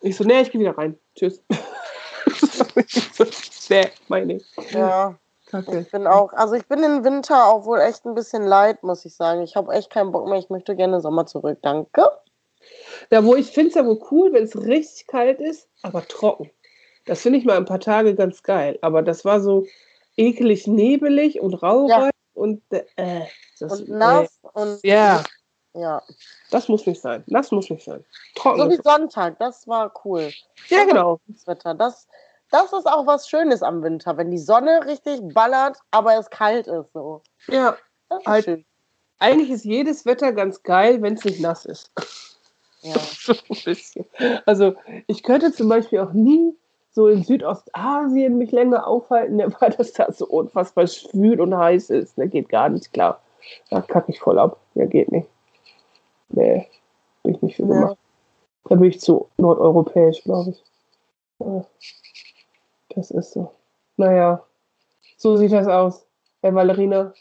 [0.00, 0.96] Ich so, nee, ich gehe wieder rein.
[1.16, 1.42] Tschüss.
[3.68, 4.46] nee, meine ich.
[4.70, 5.18] Ja.
[5.46, 5.80] Kacke.
[5.80, 9.04] Ich bin auch, also ich bin im Winter auch wohl echt ein bisschen leid, muss
[9.04, 9.42] ich sagen.
[9.42, 10.38] Ich habe echt keinen Bock mehr.
[10.38, 11.58] Ich möchte gerne Sommer zurück.
[11.62, 12.04] Danke.
[13.10, 16.50] Ja, wo ich finde es ja wohl cool, wenn es richtig kalt ist, aber trocken.
[17.06, 18.78] Das finde ich mal ein paar Tage ganz geil.
[18.82, 19.64] Aber das war so
[20.18, 22.10] ekelig nebelig und raureich ja.
[22.34, 23.26] und äh,
[23.58, 25.22] das, und nass äh, und ja.
[25.74, 26.02] Ja.
[26.50, 27.22] Das muss nicht sein.
[27.28, 28.04] Das muss nicht sein.
[28.34, 28.60] Trocken.
[28.60, 30.32] So wie Sonntag, das war cool.
[30.68, 31.20] Ja, genau.
[31.26, 31.74] Das Wetter.
[31.74, 32.08] Das,
[32.50, 36.66] das ist auch was Schönes am Winter, wenn die Sonne richtig ballert, aber es kalt
[36.66, 37.22] ist so.
[37.46, 37.76] Ja.
[38.08, 38.64] Das ist halt, schön.
[39.20, 41.92] Eigentlich ist jedes Wetter ganz geil, wenn es nicht nass ist.
[42.82, 42.94] Ja.
[42.98, 44.06] so ein bisschen.
[44.46, 44.74] Also
[45.06, 46.56] ich könnte zum Beispiel auch nie
[46.98, 51.90] so in Südostasien mich länger aufhalten, ne, weil das da so unfassbar schwül und heiß
[51.90, 52.18] ist.
[52.18, 53.20] Ne, geht gar nicht klar.
[53.70, 54.58] Da kacke ich voll ab.
[54.74, 55.28] Ja, geht nicht.
[56.30, 56.66] Nee,
[57.22, 57.96] bin ich nicht für gemacht.
[58.64, 60.64] Da bin ich zu nordeuropäisch, glaube ich.
[61.38, 61.64] Ja,
[62.88, 63.52] das ist so.
[63.96, 64.42] Naja,
[65.16, 66.04] so sieht das aus.
[66.42, 67.14] Herr Valerina,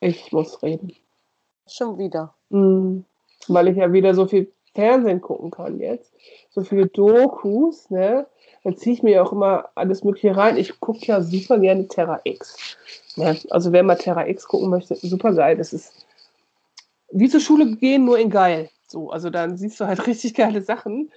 [0.00, 0.96] ich muss reden.
[1.66, 2.32] Schon wieder.
[2.48, 3.04] Mhm.
[3.46, 6.12] Weil ich ja wieder so viel Fernsehen gucken kann jetzt.
[6.50, 8.26] So viele Dokus, ne?
[8.64, 10.56] Dann ziehe ich mir ja auch immer alles Mögliche rein.
[10.56, 12.76] Ich gucke ja super gerne Terra X.
[13.16, 13.38] Ne?
[13.50, 15.56] Also wer mal Terra X gucken möchte, super geil.
[15.56, 16.06] Das ist
[17.10, 18.70] wie zur Schule gehen, nur in geil.
[18.86, 21.12] So, also dann siehst du halt richtig geile Sachen.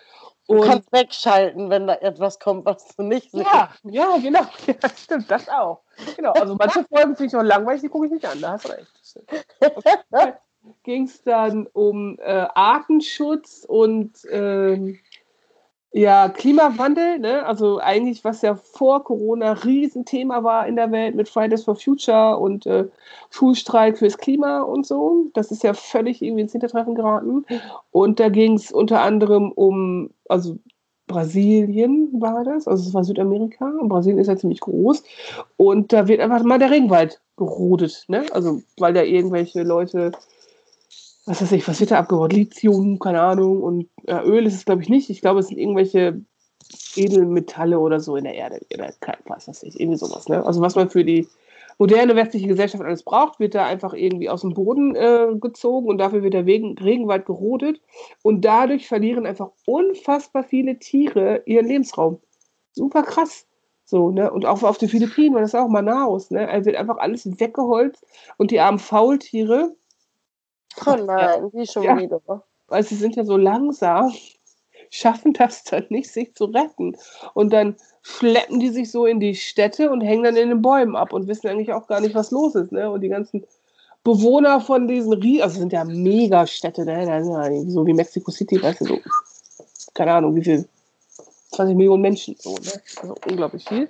[0.47, 3.45] Du Und kannst wegschalten, wenn da etwas kommt, was du nicht siehst.
[3.45, 4.41] ja, ja, genau.
[4.67, 5.81] Ja, stimmt, das auch.
[6.15, 8.65] Genau, also manche Folgen finde ich auch langweilig, die gucke ich nicht an, da hast
[8.65, 8.87] du recht.
[10.83, 14.99] Ging es dann um äh, Artenschutz und ähm,
[15.93, 17.45] ja, Klimawandel, ne?
[17.45, 22.37] also eigentlich, was ja vor Corona Riesenthema war in der Welt mit Fridays for Future
[22.37, 22.87] und äh,
[23.29, 25.31] Schulstreik fürs Klima und so.
[25.33, 27.45] Das ist ja völlig irgendwie ins Hintertreffen geraten.
[27.91, 30.57] Und da ging es unter anderem um, also
[31.07, 35.03] Brasilien war das, also es war Südamerika und Brasilien ist ja ziemlich groß
[35.55, 38.25] und da wird einfach mal der Regenwald gerodet, ne?
[38.33, 40.11] Also weil da irgendwelche Leute,
[41.27, 42.33] was weiß ich, was wird da abgebaut?
[42.33, 45.09] Lithium, keine Ahnung und ja, Öl ist es glaube ich nicht.
[45.09, 46.21] Ich glaube, es sind irgendwelche
[46.95, 48.91] Edelmetalle oder so in der Erde oder
[49.25, 50.45] was weiß ich, irgendwie sowas, ne?
[50.45, 51.27] Also was man für die
[51.77, 55.97] moderne westliche Gesellschaft alles braucht, wird da einfach irgendwie aus dem Boden äh, gezogen und
[55.99, 57.81] dafür wird der Wegen, Regenwald gerodet
[58.23, 62.19] und dadurch verlieren einfach unfassbar viele Tiere ihren Lebensraum.
[62.71, 63.45] Super krass.
[63.85, 64.31] So, ne?
[64.31, 66.47] Und auch auf den Philippinen war das auch Manaus, ne?
[66.49, 68.05] Also wird einfach alles weggeholzt
[68.37, 69.75] und die armen Faultiere,
[70.85, 71.97] Oh nein, wie schon Ja.
[71.97, 72.21] wieder.
[72.67, 74.13] weil sie sind ja so langsam,
[74.89, 76.97] schaffen das dann nicht, sich zu retten.
[77.33, 80.95] Und dann schleppen die sich so in die Städte und hängen dann in den Bäumen
[80.95, 82.71] ab und wissen eigentlich auch gar nicht, was los ist.
[82.71, 82.89] Ne?
[82.89, 83.45] Und die ganzen
[84.03, 87.65] Bewohner von diesen Rie also sind ja Megastädte, ne?
[87.67, 88.99] So wie Mexico City, weißt du, so,
[89.93, 90.67] keine Ahnung, wie viel,
[91.51, 92.71] 20 Millionen Menschen, so, ne?
[93.01, 93.89] Also unglaublich viel.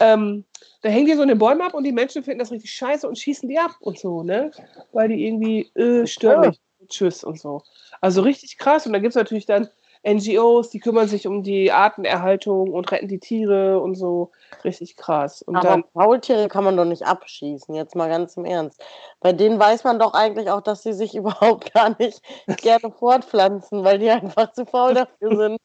[0.00, 0.44] Ähm,
[0.82, 3.08] da hängen die so in den Bäumen ab und die Menschen finden das richtig scheiße
[3.08, 4.50] und schießen die ab und so, ne?
[4.92, 6.60] Weil die irgendwie äh, stören mich.
[6.88, 7.62] Tschüss und so.
[8.00, 8.86] Also richtig krass.
[8.86, 9.68] Und dann gibt es natürlich dann
[10.06, 14.32] NGOs, die kümmern sich um die Artenerhaltung und retten die Tiere und so.
[14.62, 15.40] Richtig krass.
[15.42, 18.82] Und Aber dann, Faultiere kann man doch nicht abschießen, jetzt mal ganz im Ernst.
[19.20, 22.20] Bei denen weiß man doch eigentlich auch, dass sie sich überhaupt gar nicht
[22.58, 25.58] gerne fortpflanzen, weil die einfach zu faul dafür sind.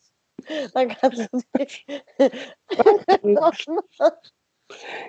[0.73, 2.31] Dann kannst du sie.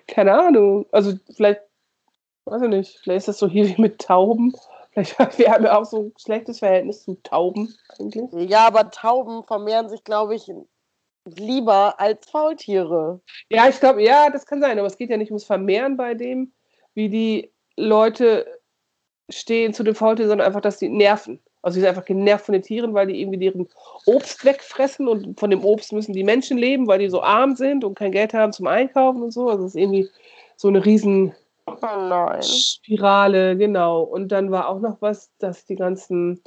[0.07, 0.87] keine Ahnung.
[0.93, 1.61] Also vielleicht,
[2.45, 4.55] weiß ich nicht, vielleicht ist das so hier wie mit Tauben.
[4.93, 8.51] Vielleicht wir haben ja auch so ein schlechtes Verhältnis zu Tauben eigentlich.
[8.51, 10.51] ja, aber Tauben vermehren sich, glaube ich,
[11.25, 13.21] lieber als Faultiere.
[13.51, 16.14] Ja, ich glaube, ja, das kann sein, aber es geht ja nicht ums Vermehren bei
[16.14, 16.53] dem,
[16.95, 18.47] wie die Leute
[19.29, 21.40] stehen zu den Faultieren, sondern einfach, dass die nerven.
[21.62, 23.68] Also die sind einfach genervt von den Tieren, weil die irgendwie deren
[24.07, 27.85] Obst wegfressen und von dem Obst müssen die Menschen leben, weil die so arm sind
[27.85, 29.49] und kein Geld haben zum Einkaufen und so.
[29.49, 30.09] Also es ist irgendwie
[30.57, 31.35] so eine riesen
[31.83, 32.42] Oh.
[32.42, 34.03] Spirale, genau.
[34.03, 36.42] Und dann war auch noch was, dass die ganzen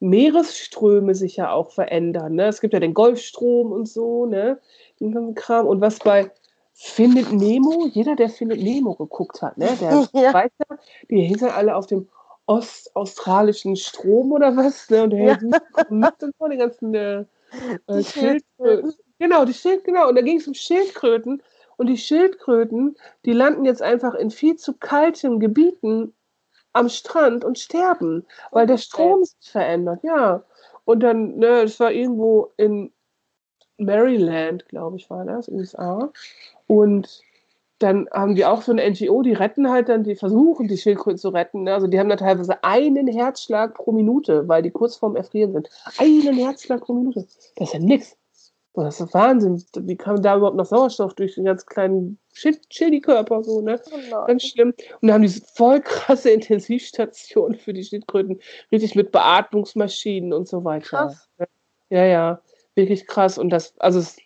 [0.00, 2.34] Meeresströme sich ja auch verändern.
[2.34, 2.46] Ne?
[2.46, 4.58] Es gibt ja den Golfstrom und so, ne?
[4.98, 5.66] Den ganzen Kram.
[5.66, 6.30] Und was bei
[6.72, 9.68] Findet Nemo, jeder, der Findet Nemo geguckt hat, ne?
[9.80, 10.32] Der Ja.
[10.32, 10.76] weiß ja,
[11.10, 12.08] die hängen dann alle auf dem
[12.50, 15.04] ostaustralischen Strom oder was, ne?
[15.04, 15.38] Und der Ja.
[15.88, 17.24] mit und so, die ganzen äh,
[17.88, 18.02] Die äh, Schildkröten.
[18.02, 18.94] Schildkröten.
[19.18, 20.08] Genau, die Schild, genau.
[20.08, 21.42] Und da ging es um Schildkröten.
[21.76, 26.12] Und die Schildkröten, die landen jetzt einfach in viel zu kalten Gebieten
[26.72, 30.42] am Strand und sterben, weil der Strom sich verändert, ja.
[30.84, 32.92] Und dann, ne, das war irgendwo in
[33.78, 36.12] Maryland, glaube ich, war das, USA.
[36.66, 37.22] Und
[37.80, 41.18] dann haben die auch so eine NGO, die retten halt dann, die versuchen, die Schildkröten
[41.18, 41.64] zu retten.
[41.64, 41.74] Ne?
[41.74, 45.70] Also die haben da teilweise einen Herzschlag pro Minute, weil die kurz vorm Erfrieren sind.
[45.98, 47.26] Einen Herzschlag pro Minute.
[47.56, 48.16] Das ist ja nix.
[48.74, 49.64] Das ist Wahnsinn.
[49.74, 53.80] Wie kam da überhaupt noch Sauerstoff durch den ganz kleinen Schildkörper so, ne?
[53.90, 54.26] Oh.
[54.26, 54.74] Ganz schlimm.
[55.00, 58.40] Und da haben die voll krasse Intensivstationen für die Schildkröten,
[58.70, 60.86] richtig mit Beatmungsmaschinen und so weiter.
[60.86, 61.28] Krass.
[61.88, 62.42] Ja, ja,
[62.76, 63.38] wirklich krass.
[63.38, 64.18] Und das, also es,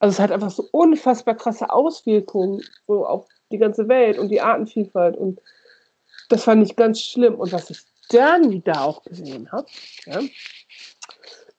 [0.00, 4.40] also es hat einfach so unfassbar krasse Auswirkungen so auf die ganze Welt und die
[4.40, 5.16] Artenvielfalt.
[5.16, 5.40] Und
[6.30, 7.34] das fand ich ganz schlimm.
[7.34, 9.66] Und was ich dann da auch gesehen habe,
[10.06, 10.20] ja,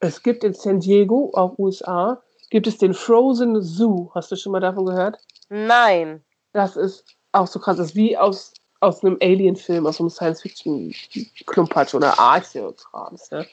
[0.00, 4.10] es gibt in San Diego, auch USA, gibt es den Frozen Zoo.
[4.12, 5.18] Hast du schon mal davon gehört?
[5.48, 6.24] Nein.
[6.52, 7.76] Das ist auch so krass.
[7.76, 13.30] Das ist wie aus, aus einem Alien-Film, aus einem Science-Fiction-Klumpatsch oder Arche-Krams.
[13.30, 13.46] Ne?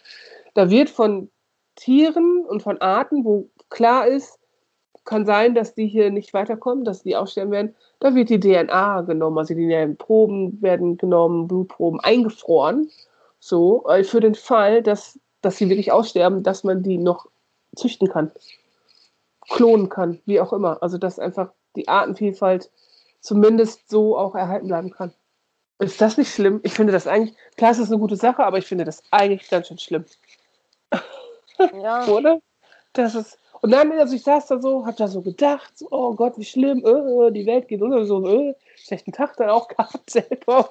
[0.56, 1.30] Da wird von
[1.76, 4.39] Tieren und von Arten, wo klar ist,
[5.10, 7.76] kann sein, dass die hier nicht weiterkommen, dass die aussterben werden.
[8.00, 12.92] Da wird die DNA genommen, also die Proben werden genommen, Blutproben eingefroren.
[13.40, 17.26] So, äh, für den Fall, dass, dass sie wirklich aussterben, dass man die noch
[17.76, 18.32] züchten kann,
[19.50, 20.78] klonen kann, wie auch immer.
[20.84, 22.70] Also dass einfach die Artenvielfalt
[23.20, 25.12] zumindest so auch erhalten bleiben kann.
[25.80, 26.60] Ist das nicht schlimm?
[26.62, 29.50] Ich finde das eigentlich, klar, es ist eine gute Sache, aber ich finde das eigentlich
[29.50, 30.06] ganz schön schlimm.
[31.82, 32.06] Ja.
[32.10, 32.42] Oder?
[32.94, 36.14] Das ist, und dann, also ich saß da so, hab da so gedacht, so, oh
[36.14, 40.10] Gott, wie schlimm, äh, die Welt geht unter, so, äh, schlechten Tag dann auch gehabt,
[40.10, 40.70] selber,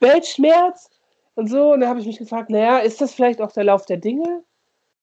[0.00, 0.90] Weltschmerz
[1.34, 1.72] und so.
[1.72, 4.42] Und da habe ich mich gefragt, naja, ist das vielleicht auch der Lauf der Dinge?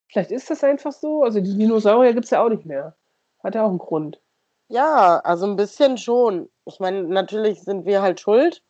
[0.08, 1.22] Vielleicht ist das einfach so.
[1.22, 2.94] Also die Dinosaurier gibt es ja auch nicht mehr.
[3.42, 4.20] Hat ja auch einen Grund.
[4.68, 6.50] Ja, also ein bisschen schon.
[6.66, 8.62] Ich meine, natürlich sind wir halt schuld,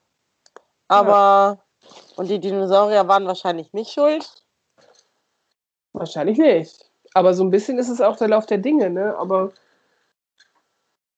[0.89, 1.93] aber ja.
[2.17, 4.45] und die Dinosaurier waren wahrscheinlich nicht schuld.
[5.93, 6.92] Wahrscheinlich nicht.
[7.15, 9.17] Aber so ein bisschen ist es auch der Lauf der Dinge, ne?
[9.17, 9.53] Aber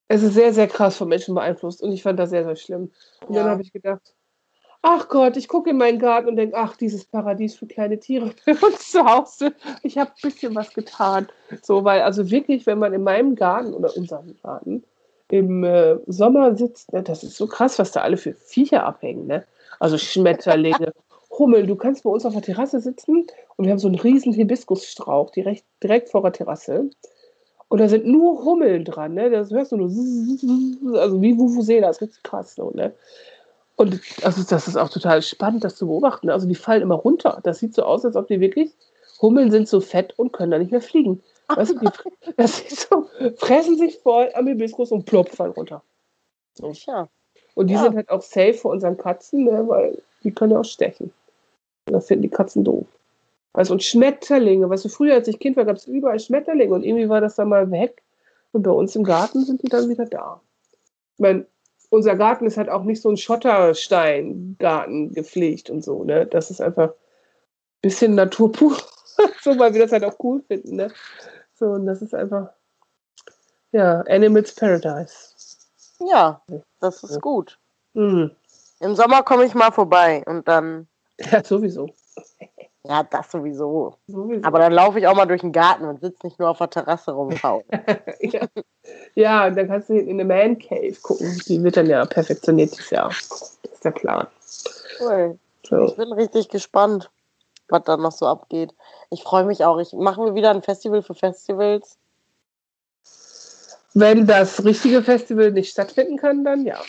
[0.08, 2.92] es ist sehr, sehr krass von Menschen beeinflusst und ich fand das sehr, sehr schlimm.
[3.26, 3.42] Und ja.
[3.42, 4.14] dann habe ich gedacht,
[4.82, 8.32] ach Gott, ich gucke in meinen Garten und denke, ach, dieses Paradies für kleine Tiere
[8.46, 9.54] bei uns zu Hause.
[9.82, 11.28] Ich habe ein bisschen was getan.
[11.62, 14.84] So, weil also wirklich, wenn man in meinem Garten oder unserem Garten
[15.28, 19.26] im äh, Sommer sitzt, ne, das ist so krass, was da alle für Viecher abhängen.
[19.26, 19.44] Ne?
[19.80, 20.92] Also Schmetterlinge,
[21.38, 21.66] Hummeln.
[21.66, 25.30] Du kannst bei uns auf der Terrasse sitzen und wir haben so einen riesen Hibiskusstrauch
[25.30, 26.90] direkt, direkt vor der Terrasse.
[27.68, 29.30] Und da sind nur Hummeln dran, ne?
[29.30, 29.88] Das hörst du nur,
[31.00, 32.54] also wie Vuvuzela, das ist richtig krass.
[32.54, 32.92] So, ne?
[33.76, 36.30] Und also das ist auch total spannend, das zu beobachten.
[36.30, 37.40] Also die fallen immer runter.
[37.42, 38.72] Das sieht so aus, als ob die wirklich,
[39.20, 41.22] Hummeln sind so fett und können da nicht mehr fliegen.
[41.48, 41.88] Weißt du, die,
[42.36, 45.82] das ist so, fressen sich voll am Hibiskus und plopp, fallen runter.
[46.54, 46.72] So.
[46.86, 47.08] Ja.
[47.54, 47.82] Und die ja.
[47.82, 51.12] sind halt auch safe für unseren Katzen, ne, weil die können ja auch stechen.
[51.86, 52.86] Das finden die Katzen doof.
[53.52, 56.82] Also und Schmetterlinge, weißt du, früher als ich Kind war, gab es überall Schmetterlinge und
[56.82, 58.02] irgendwie war das dann mal weg.
[58.52, 60.40] Und bei uns im Garten sind die dann wieder da.
[61.14, 61.46] Ich meine,
[61.90, 66.26] unser Garten ist halt auch nicht so ein Schottersteingarten gepflegt und so, ne?
[66.26, 68.76] Das ist einfach ein bisschen Natur pur.
[69.42, 70.92] so, weil wir das halt auch cool finden, ne?
[71.54, 72.50] So, und das ist einfach,
[73.70, 75.34] ja, Animals Paradise.
[76.00, 76.42] Ja,
[76.80, 77.58] das ist gut.
[77.94, 78.32] Mhm.
[78.80, 80.88] Im Sommer komme ich mal vorbei und dann.
[81.30, 81.88] Ja, sowieso.
[82.86, 83.94] Ja, das sowieso.
[84.06, 84.44] sowieso.
[84.44, 86.68] Aber dann laufe ich auch mal durch den Garten und sitze nicht nur auf der
[86.68, 87.64] Terrasse rumschauen.
[88.20, 88.46] ja.
[89.14, 91.40] ja, und dann kannst du in eine Man Cave gucken.
[91.46, 93.08] Die wird dann ja perfektioniert dieses Jahr.
[93.08, 94.26] Das ist der Plan.
[95.00, 95.38] Cool.
[95.66, 95.86] So.
[95.86, 97.10] Ich bin richtig gespannt,
[97.68, 98.74] was da noch so abgeht.
[99.10, 99.78] Ich freue mich auch.
[99.78, 101.96] Ich machen wir wieder ein Festival für Festivals.
[103.94, 106.80] Wenn das richtige Festival nicht stattfinden kann, dann ja.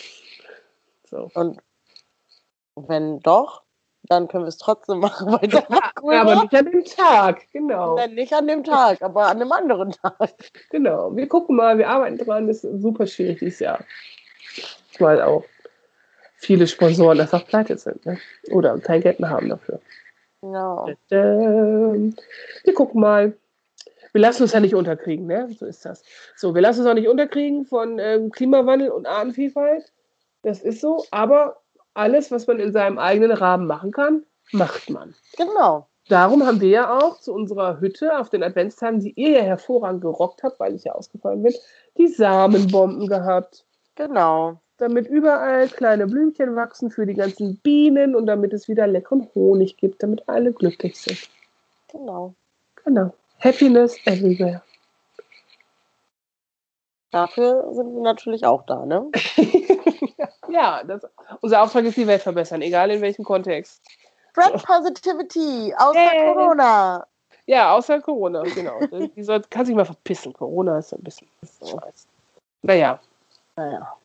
[1.09, 1.29] So.
[1.35, 1.61] Und
[2.75, 3.61] wenn doch,
[4.07, 5.63] dann können wir es trotzdem machen, weil das
[6.01, 7.95] cool aber nicht an dem Tag, genau.
[7.95, 10.15] Nein, nicht an dem Tag, aber an einem anderen Tag.
[10.71, 13.79] Genau, wir gucken mal, wir arbeiten dran, das ist super schwierig dieses Jahr.
[14.99, 15.43] Weil auch
[16.35, 18.17] viele Sponsoren einfach pleite sind ne?
[18.51, 19.79] oder kein Geld mehr haben dafür.
[20.41, 20.87] Genau.
[21.09, 23.33] Wir gucken mal.
[24.11, 25.49] Wir lassen uns ja nicht unterkriegen, ne?
[25.59, 26.03] So ist das.
[26.37, 29.91] So, wir lassen uns auch nicht unterkriegen von ähm, Klimawandel und Artenvielfalt.
[30.41, 31.57] Das ist so, aber
[31.95, 35.15] alles, was man in seinem eigenen Rahmen machen kann, macht man.
[35.37, 35.87] Genau.
[36.07, 40.01] Darum haben wir ja auch zu unserer Hütte auf den Adventstagen, die ihr ja hervorragend
[40.01, 41.53] gerockt habt, weil ich ja ausgefallen bin,
[41.97, 43.65] die Samenbomben gehabt.
[43.95, 44.59] Genau.
[44.77, 49.77] Damit überall kleine Blümchen wachsen für die ganzen Bienen und damit es wieder leckeren Honig
[49.77, 51.29] gibt, damit alle glücklich sind.
[51.91, 52.35] Genau.
[52.83, 53.13] Genau.
[53.39, 54.61] Happiness everywhere.
[57.11, 59.09] Dafür sind wir natürlich auch da, ne?
[60.49, 61.05] ja, das,
[61.41, 63.81] unser Auftrag ist die Welt verbessern, egal in welchem Kontext.
[64.31, 66.33] Spread Positivity, außer hey.
[66.33, 67.07] Corona.
[67.45, 68.79] Ja, außer Corona, genau.
[69.15, 70.33] Die soll, kann sich mal verpissen.
[70.33, 71.27] Corona ist ein bisschen
[71.61, 72.07] scheiße.
[72.63, 72.99] Naja.
[73.55, 73.95] Naja.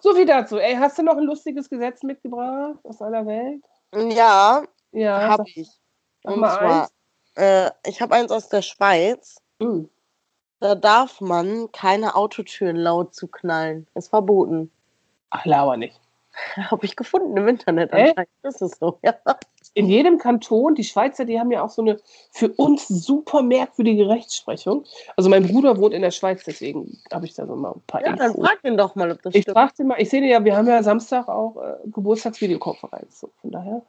[0.00, 0.58] So viel dazu.
[0.58, 3.62] Ey, hast du noch ein lustiges Gesetz mitgebracht aus aller Welt?
[3.94, 5.68] Ja, ja habe ich.
[6.24, 6.88] Und zwar,
[7.36, 9.40] äh, ich habe eins aus der Schweiz.
[9.58, 9.88] Mhm.
[10.58, 13.86] Da darf man keine Autotüren laut zu knallen.
[13.94, 14.70] Ist verboten.
[15.30, 15.98] Ach, lauer nicht.
[16.56, 17.92] Habe ich gefunden im Internet.
[17.92, 18.14] Äh?
[18.42, 19.14] Das ist so, ja.
[19.74, 22.00] In jedem Kanton, die Schweizer, die haben ja auch so eine
[22.32, 24.84] für uns super merkwürdige Rechtsprechung.
[25.16, 28.00] Also mein Bruder wohnt in der Schweiz, deswegen habe ich da so mal ein paar
[28.00, 28.26] Ja, Infos.
[28.26, 29.72] dann frag ihn doch mal, ob das ich stimmt.
[29.78, 33.20] Ich mal, ich sehe ja, wir haben ja Samstag auch äh, Geburtstagsvideokonferenz.
[33.20, 33.82] So, von daher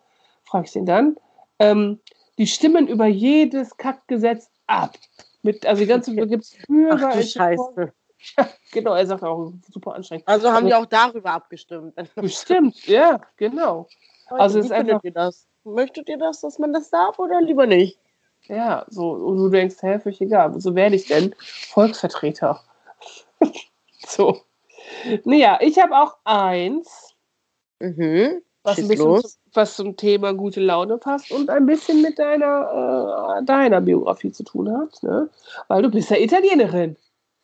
[0.43, 1.15] frage ich den dann.
[1.59, 1.99] Ähm,
[2.37, 4.97] die stimmen über jedes Kackgesetz ab.
[5.41, 6.55] Mit, also die ganze gibt es.
[6.91, 7.93] Ach du Scheiße.
[8.37, 10.27] Ja, genau, er sagt auch super anstrengend.
[10.27, 11.95] Also haben also, die auch darüber abgestimmt.
[12.15, 13.87] Bestimmt, ja, genau.
[14.29, 15.47] Also wie ist einfach, ihr das?
[15.63, 17.99] Möchtet ihr das, dass man das darf oder lieber nicht?
[18.47, 20.59] Ja, so, und du denkst, hä, völlig egal.
[20.59, 22.61] So werde ich denn Volksvertreter.
[24.07, 24.41] so.
[25.25, 27.11] Naja, ich habe auch eins,
[27.81, 28.41] Mhm.
[28.63, 29.21] was, ein bisschen
[29.53, 34.43] was zum Thema gute Laune passt und ein bisschen mit deiner, äh, deiner Biografie zu
[34.43, 35.29] tun hat, ne?
[35.67, 36.95] Weil du bist ja Italienerin.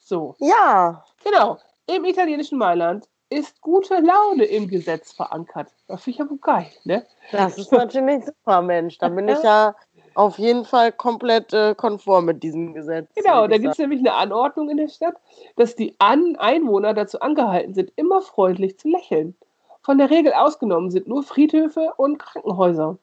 [0.07, 0.35] So.
[0.39, 1.57] Ja, Genau.
[1.87, 5.67] Im italienischen Mailand ist gute Laune im Gesetz verankert.
[5.87, 7.05] Das finde ich ja wohl geil, ne?
[7.33, 8.97] das ist natürlich super, Mensch.
[8.99, 9.75] Da bin ich ja
[10.15, 13.13] auf jeden Fall komplett äh, konform mit diesem Gesetz.
[13.15, 15.15] Genau, da gibt es nämlich eine Anordnung in der Stadt,
[15.57, 19.35] dass die An Einwohner dazu angehalten sind, immer freundlich zu lächeln.
[19.81, 22.97] Von der Regel ausgenommen sind nur Friedhöfe und Krankenhäuser.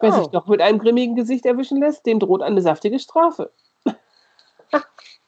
[0.00, 0.18] Wer Oh.
[0.18, 3.50] sich noch mit einem grimmigen Gesicht erwischen lässt, dem droht eine saftige Strafe.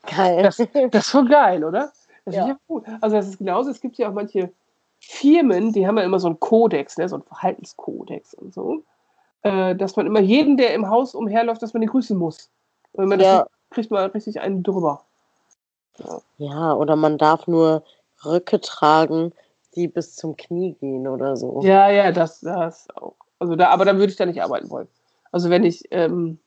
[0.07, 0.43] Geil.
[0.43, 1.93] Das, das ist voll geil, oder?
[2.25, 2.47] Das Ja.
[2.49, 2.57] ja.
[3.01, 4.51] Also das ist genauso, es gibt ja auch manche
[5.01, 8.83] Firmen, die haben ja immer so einen Kodex, ne, so einen Verhaltenskodex und so,
[9.43, 12.51] äh, dass man immer jeden, der im Haus umherläuft, dass man den grüßen muss.
[12.93, 13.39] Und wenn man das Ja.
[13.39, 15.05] nicht, kriegt man richtig einen drüber.
[16.39, 17.85] ja, oder man darf nur
[18.25, 19.33] Röcke tragen,
[19.75, 21.61] die bis zum Knie gehen oder so.
[21.63, 23.15] Ja, ja, das, das auch.
[23.39, 24.89] Also da, aber da würde ich da nicht arbeiten wollen.
[25.33, 26.39] Also wenn ich ähm,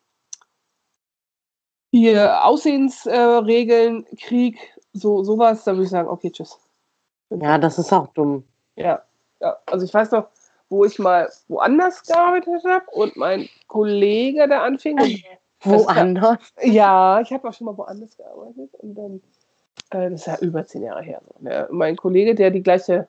[1.92, 4.58] hier Aussehensregeln äh, krieg,
[4.94, 6.60] so sowas, dann würde ich sagen, okay, tschüss.
[7.30, 8.44] Ja, das ist auch dumm.
[8.76, 9.02] Ja,
[9.40, 9.58] ja.
[9.66, 10.28] Also ich weiß noch,
[10.70, 14.98] wo ich mal woanders gearbeitet habe und mein Kollege da anfing.
[15.64, 16.38] Woanders.
[16.62, 19.22] ja, ich habe auch schon mal woanders gearbeitet und dann,
[19.90, 21.20] äh, das ist ja über zehn Jahre her.
[21.26, 21.68] So, ne?
[21.72, 23.08] Mein Kollege, der die gleiche,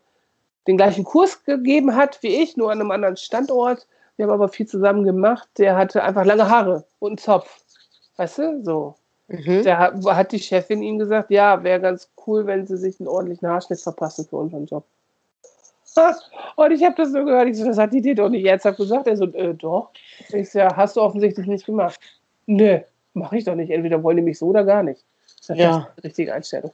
[0.66, 4.48] den gleichen Kurs gegeben hat wie ich, nur an einem anderen Standort, wir haben aber
[4.48, 7.62] viel zusammen gemacht, der hatte einfach lange Haare und einen Zopf.
[8.18, 8.94] Weißt du, so.
[9.28, 9.62] Mhm.
[9.62, 13.08] Da hat, hat die Chefin ihm gesagt, ja, wäre ganz cool, wenn sie sich einen
[13.08, 14.84] ordentlichen Haarschnitt verpassen für unseren Job.
[16.56, 18.78] Und ich habe das so gehört, ich so, das hat die dir doch nicht ernsthaft
[18.78, 19.06] gesagt.
[19.06, 19.90] Er so, äh, doch.
[20.32, 21.98] Ich so, ja, hast du offensichtlich nicht gemacht.
[22.46, 22.80] Nö,
[23.14, 23.70] mache ich doch nicht.
[23.70, 25.04] Entweder wollen die mich so oder gar nicht.
[25.48, 25.54] Ja.
[25.54, 26.72] Das ist die richtige Einstellung.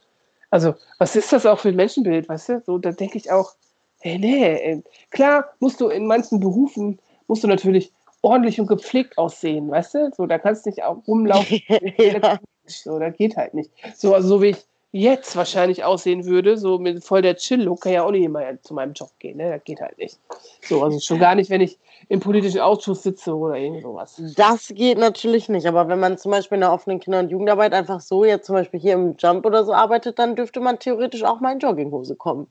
[0.50, 2.62] Also, was ist das auch für ein Menschenbild, weißt du?
[2.64, 3.54] So, da denke ich auch,
[4.00, 4.82] hey, nee, ey.
[5.10, 7.92] klar musst du in manchen Berufen, musst du natürlich
[8.24, 10.10] ordentlich und gepflegt aussehen, weißt du?
[10.16, 11.60] So, da kannst du nicht auch rumlaufen.
[11.98, 12.38] ja.
[12.66, 13.70] So, das geht halt nicht.
[13.94, 14.64] So, also so wie ich
[14.94, 18.74] jetzt wahrscheinlich aussehen würde, so mit voll der Chill-Look, kann ja auch nicht immer zu
[18.74, 19.50] meinem Job gehen, ne?
[19.50, 20.18] Das geht halt nicht.
[20.62, 24.22] So, also schon gar nicht, wenn ich im politischen Ausschuss sitze oder irgend sowas.
[24.36, 27.72] Das geht natürlich nicht, aber wenn man zum Beispiel in der offenen Kinder- und Jugendarbeit
[27.72, 31.24] einfach so jetzt zum Beispiel hier im Jump oder so arbeitet, dann dürfte man theoretisch
[31.24, 32.46] auch mal in Jogginghose kommen.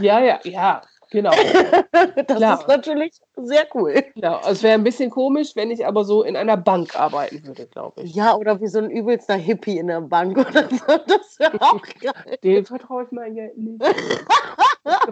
[0.00, 1.32] Ja, ja, ja, genau.
[2.26, 2.60] Das Klar.
[2.60, 4.04] ist natürlich sehr cool.
[4.14, 4.40] genau.
[4.48, 8.02] Es wäre ein bisschen komisch, wenn ich aber so in einer Bank arbeiten würde, glaube
[8.02, 8.14] ich.
[8.14, 10.98] Ja, oder wie so ein übelster Hippie in der Bank oder so.
[11.06, 12.38] Das wäre auch geil.
[12.42, 13.82] Dem vertraue ich mein Geld nicht.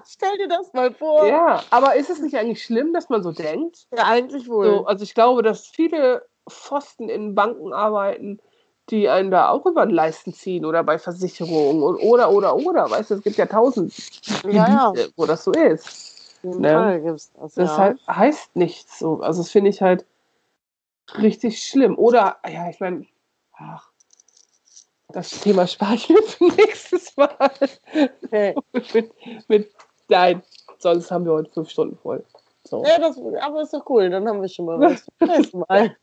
[0.07, 1.27] Stell dir das mal vor.
[1.27, 3.87] Ja, aber ist es nicht eigentlich schlimm, dass man so denkt?
[3.97, 4.67] Ja, eigentlich wohl.
[4.67, 8.41] So, also ich glaube, dass viele Pfosten in Banken arbeiten,
[8.91, 12.91] die einen da auch über den Leisten ziehen oder bei Versicherungen und oder oder oder.
[12.91, 13.95] Weißt du, es gibt ja tausend
[14.45, 14.91] ja, ja.
[14.91, 16.43] Gebiete, wo das so ist.
[16.43, 17.01] Ne?
[17.03, 17.55] Gibt's das.
[17.55, 17.77] Das ja.
[17.79, 19.21] halt, heißt nichts so.
[19.21, 20.05] Also das finde ich halt
[21.19, 21.97] richtig schlimm.
[21.97, 23.07] Oder, ja, ich meine,
[23.55, 23.91] ach,
[25.09, 27.31] das Thema spare ich mir für nächstes Mal
[28.25, 28.55] Okay.
[28.93, 29.73] mit, mit
[30.09, 30.43] nein,
[30.79, 32.25] sonst haben wir heute fünf Stunden voll.
[32.65, 34.11] So, Ja, das, aber ist doch cool.
[34.11, 35.07] Dann haben wir schon mal was.
[35.69, 35.97] Mal.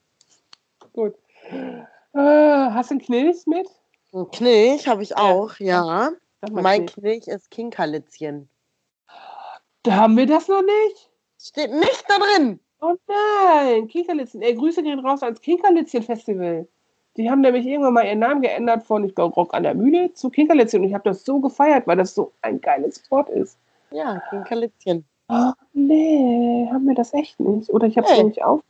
[0.93, 1.15] gut.
[2.13, 3.67] Äh, hast du einen Knilch mit?
[4.13, 6.11] Ein Knilch habe ich auch, ja.
[6.51, 7.23] Mal Mein Knilch.
[7.23, 8.49] Knilch ist Kinkerlitzchen.
[9.83, 11.09] Da haben wir das noch nicht.
[11.39, 12.59] Steht nicht da drin.
[12.81, 14.41] Oh nein, Kinkerlitzchen.
[14.41, 16.67] Ey, Grüße gehen raus ans Kinkerlitzchen-Festival.
[17.17, 20.13] Die haben nämlich irgendwann mal ihren Namen geändert von, ich glaube, Rock an der Mühle
[20.13, 20.81] zu Kinkerlitzchen.
[20.81, 23.57] Und ich habe das so gefeiert, weil das so ein geiles Wort ist.
[23.91, 25.05] Ja, Kinkerlitzchen.
[25.29, 27.69] Oh, nee, haben wir das echt nicht.
[27.69, 28.23] Oder ich habe es Nee.
[28.23, 28.61] nicht auf.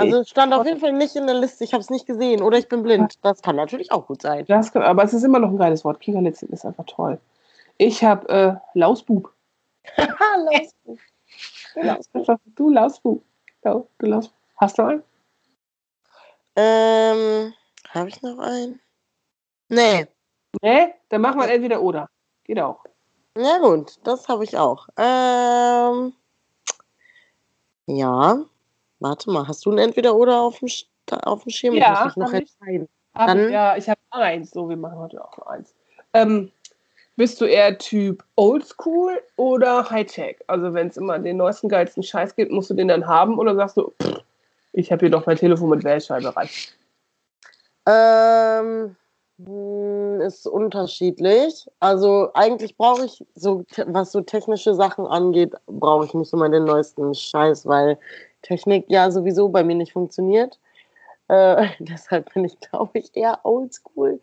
[0.00, 1.64] Also es stand auf jeden Fall nicht in der Liste.
[1.64, 2.42] Ich habe es nicht gesehen.
[2.42, 3.14] Oder ich bin blind.
[3.22, 4.44] Das kann natürlich auch gut sein.
[4.46, 6.00] Das kann, aber es ist immer noch ein geiles Wort.
[6.00, 7.18] Kinkerlitzchen ist einfach toll.
[7.78, 9.32] Ich habe äh, Lausbub.
[11.74, 13.22] Einfach, Du Lausbub.
[13.62, 14.36] Du, du Lausbub.
[14.56, 15.02] Hast du einen?
[16.56, 17.54] Ähm,
[17.88, 18.80] habe ich noch einen?
[19.68, 20.06] Nee.
[20.60, 20.94] Nee?
[21.08, 22.10] Dann machen wir entweder oder.
[22.44, 22.84] Geht auch.
[23.36, 24.88] Ja gut, das habe ich auch.
[24.96, 26.12] Ähm,
[27.86, 28.44] ja.
[29.00, 30.68] Warte mal, hast du ein Entweder-Oder auf dem,
[31.24, 31.74] auf dem Schirm?
[31.74, 32.50] Ja, ich noch ich.
[33.14, 34.50] Dann- ja, ich habe eins.
[34.50, 35.74] So, wir machen heute auch nur eins.
[36.12, 36.52] Ähm,
[37.16, 40.36] bist du eher Typ Oldschool oder Hightech?
[40.46, 43.54] Also wenn es immer den neuesten, geilsten Scheiß gibt, musst du den dann haben oder
[43.56, 44.22] sagst du, pff,
[44.72, 46.48] ich habe hier doch mein Telefon mit Wählscheibe rein.
[47.86, 48.96] Ähm,
[49.44, 51.66] hm, ist unterschiedlich.
[51.80, 56.64] Also eigentlich brauche ich so, was so technische Sachen angeht, brauche ich nicht immer den
[56.64, 57.98] neuesten Scheiß, weil
[58.42, 60.58] Technik ja sowieso bei mir nicht funktioniert.
[61.28, 64.20] Äh, deshalb bin ich, glaube ich, eher oldschool.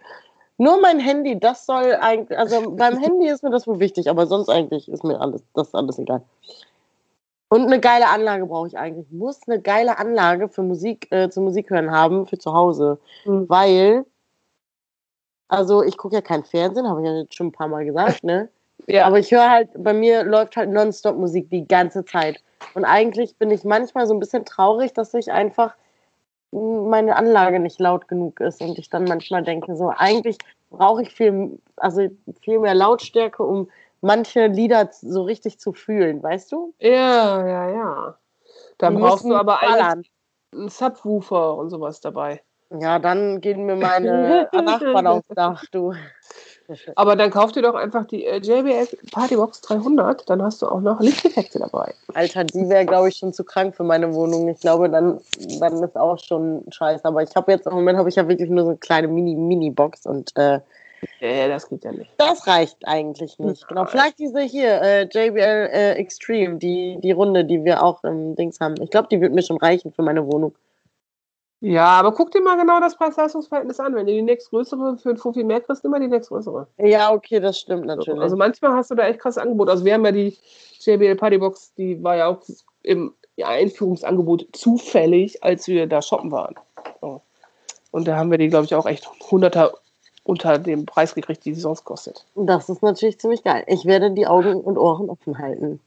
[0.57, 4.25] Nur mein Handy, das soll eigentlich, also beim Handy ist mir das wohl wichtig, aber
[4.25, 6.23] sonst eigentlich ist mir alles, das alles egal.
[7.49, 9.07] Und eine geile Anlage brauche ich eigentlich.
[9.07, 12.99] Ich muss eine geile Anlage für Musik, äh, zum Musik hören haben für zu Hause.
[13.25, 13.47] Mhm.
[13.47, 14.05] Weil,
[15.47, 18.23] also ich gucke ja kein Fernsehen, habe ich ja jetzt schon ein paar Mal gesagt,
[18.23, 18.49] ne?
[18.85, 22.41] Ja, Aber ich höre halt, bei mir läuft halt nonstop Musik die ganze Zeit.
[22.73, 25.75] Und eigentlich bin ich manchmal so ein bisschen traurig, dass ich einfach
[26.51, 28.61] meine Anlage nicht laut genug ist.
[28.61, 30.37] Und ich dann manchmal denke, so eigentlich
[30.69, 32.07] brauche ich viel, also
[32.41, 33.69] viel mehr Lautstärke, um
[34.01, 36.73] manche Lieder so richtig zu fühlen, weißt du?
[36.79, 38.17] ja, ja, ja.
[38.77, 39.91] Dann Die brauchst du aber ballern.
[39.91, 40.11] eigentlich
[40.53, 42.41] einen Subwoofer und sowas dabei.
[42.69, 45.93] Ja, dann gehen mir meine Nachbarn aufs Dach, du.
[46.95, 50.81] Aber dann kauf dir doch einfach die äh, JBL Partybox 300, dann hast du auch
[50.81, 51.93] noch Lichteffekte dabei.
[52.13, 54.47] Alter, die wäre, glaube ich, schon zu krank für meine Wohnung.
[54.49, 55.19] Ich glaube, dann,
[55.59, 57.05] dann ist auch schon scheiße.
[57.05, 60.05] Aber ich habe jetzt im Moment habe ich ja wirklich nur so eine kleine Mini-Mini-Box
[60.05, 60.59] und äh,
[61.19, 62.09] Ja, das geht ja nicht.
[62.17, 63.67] das reicht eigentlich nicht.
[63.67, 63.85] Genau.
[63.85, 68.59] Vielleicht diese hier, äh, JBL äh, Extreme, die, die Runde, die wir auch im Dings
[68.59, 68.75] haben.
[68.81, 70.53] Ich glaube, die wird mir schon reichen für meine Wohnung.
[71.59, 73.95] Ja, aber guck dir mal genau das Preis-Leistungs-Verhältnis an.
[73.95, 76.67] Wenn du die nächstgrößere für ein Fuffi mehr kriegst, immer die nächstgrößere.
[76.77, 78.21] Ja, okay, das stimmt natürlich.
[78.21, 79.69] Also manchmal hast du da echt krasses Angebot.
[79.69, 80.37] Also wir haben ja die
[80.79, 82.41] JBL Partybox, die war ja auch
[82.83, 86.55] im Einführungsangebot zufällig, als wir da shoppen waren.
[87.01, 87.21] So.
[87.91, 89.73] Und da haben wir die, glaube ich, auch echt hunderter
[90.23, 92.25] unter dem Preis gekriegt, die sie sonst kostet.
[92.35, 93.63] das ist natürlich ziemlich geil.
[93.67, 95.79] Ich werde die Augen und Ohren offen halten.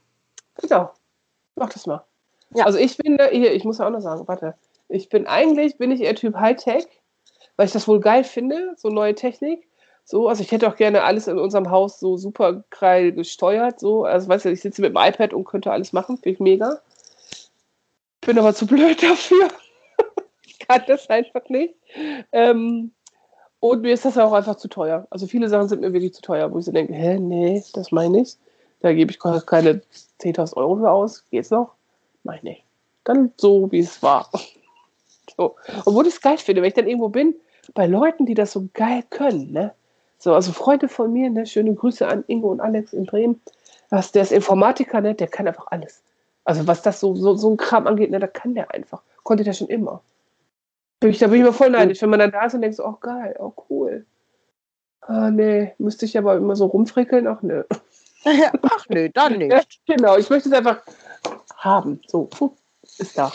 [0.56, 0.90] Genau.
[1.56, 2.02] Mach das mal.
[2.54, 2.64] Ja.
[2.64, 4.54] Also ich bin da, hier, ich muss ja auch noch sagen, warte.
[4.90, 6.84] Ich bin eigentlich, bin ich eher Typ Hightech,
[7.56, 9.68] weil ich das wohl geil finde, so neue Technik.
[10.04, 13.78] So, also ich hätte auch gerne alles in unserem Haus so super geil gesteuert.
[13.78, 16.40] So, also weißt du, ich sitze mit dem iPad und könnte alles machen, finde ich
[16.40, 16.80] mega.
[18.20, 19.48] Bin aber zu blöd dafür.
[20.44, 21.76] ich kann das einfach nicht.
[22.32, 22.90] Ähm,
[23.60, 25.06] und mir ist das auch einfach zu teuer.
[25.10, 27.92] Also viele Sachen sind mir wirklich zu teuer, wo ich so denke, hä, nee, das
[27.92, 28.36] meine ich.
[28.80, 29.82] Da gebe ich keine
[30.20, 31.24] 10.000 Euro für aus.
[31.30, 31.74] Geht's noch?
[32.24, 32.64] Nein, nee.
[33.04, 34.28] Dann so, wie es war.
[35.40, 35.56] So.
[35.86, 37.34] Obwohl ich es geil finde, wenn ich dann irgendwo bin,
[37.72, 39.72] bei Leuten, die das so geil können, ne?
[40.18, 41.46] So, also Freunde von mir, ne?
[41.46, 43.40] Schöne Grüße an Ingo und Alex in Bremen.
[43.88, 45.14] Das, der ist Informatiker, ne?
[45.14, 46.02] Der kann einfach alles.
[46.44, 48.18] Also was das so, so, so ein Kram angeht, ne?
[48.18, 49.00] Da kann der einfach.
[49.22, 50.02] Konnte der schon immer.
[51.00, 52.76] Bin ich, da bin ich immer voll neidisch, wenn man dann da ist und denkt
[52.76, 54.04] so, oh geil, oh cool.
[55.00, 57.64] Ah, nee, müsste ich aber immer so rumfrickeln, ach nö.
[58.62, 59.80] Ach nö, dann Ja, nicht.
[59.86, 60.82] genau, ich möchte es einfach
[61.56, 62.02] haben.
[62.06, 62.28] So,
[62.98, 63.32] ist da.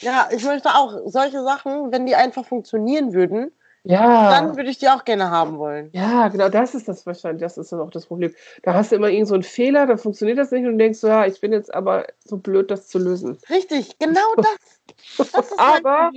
[0.00, 3.52] Ja, ich möchte auch solche Sachen, wenn die einfach funktionieren würden,
[3.84, 4.30] Ja.
[4.30, 5.90] dann würde ich die auch gerne haben wollen.
[5.92, 8.34] Ja, genau, das ist das wahrscheinlich, das ist dann auch das Problem.
[8.62, 10.98] Da hast du immer irgend so einen Fehler, dann funktioniert das nicht und du denkst
[10.98, 13.38] so, ja, ich bin jetzt aber so blöd, das zu lösen.
[13.48, 15.30] Richtig, genau das.
[15.32, 16.10] Das Aber-.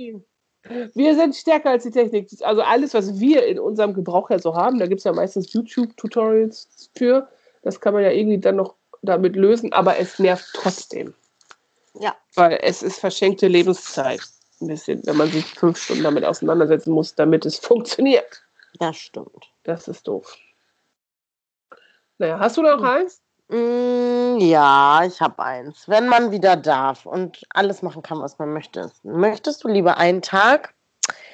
[0.94, 2.30] Wir sind stärker als die Technik.
[2.40, 5.52] Also alles, was wir in unserem Gebrauch ja so haben, da gibt es ja meistens
[5.52, 7.28] YouTube-Tutorials für.
[7.62, 11.12] Das kann man ja irgendwie dann noch damit lösen, aber es nervt trotzdem.
[11.98, 12.14] Ja.
[12.34, 14.20] Weil es ist verschenkte Lebenszeit.
[14.60, 18.42] Ein bisschen, wenn man sich fünf Stunden damit auseinandersetzen muss, damit es funktioniert.
[18.78, 19.50] Das stimmt.
[19.64, 20.36] Das ist doof.
[22.18, 23.20] Naja, hast du noch eins?
[23.48, 25.88] Mm, ja, ich habe eins.
[25.88, 28.90] Wenn man wieder darf und alles machen kann, was man möchte.
[29.02, 30.74] Möchtest du lieber einen Tag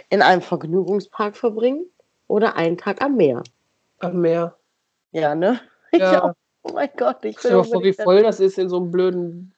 [0.08, 1.86] in einem Vergnügungspark verbringen
[2.26, 3.42] oder einen Tag am Meer?
[4.00, 4.56] Am Meer.
[5.12, 5.60] Ja, ne?
[5.92, 6.12] Ja.
[6.12, 6.32] Ich auch.
[6.62, 9.52] Oh mein Gott, ich dir mal vor, wie voll das ist in so einem blöden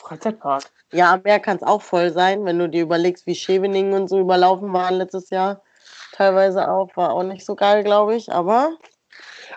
[0.00, 0.64] Freizeitpark.
[0.92, 4.08] Ja, am Meer kann es auch voll sein, wenn du dir überlegst, wie Scheveningen und
[4.08, 5.62] so überlaufen waren letztes Jahr.
[6.12, 8.76] Teilweise auch, war auch nicht so geil, glaube ich, aber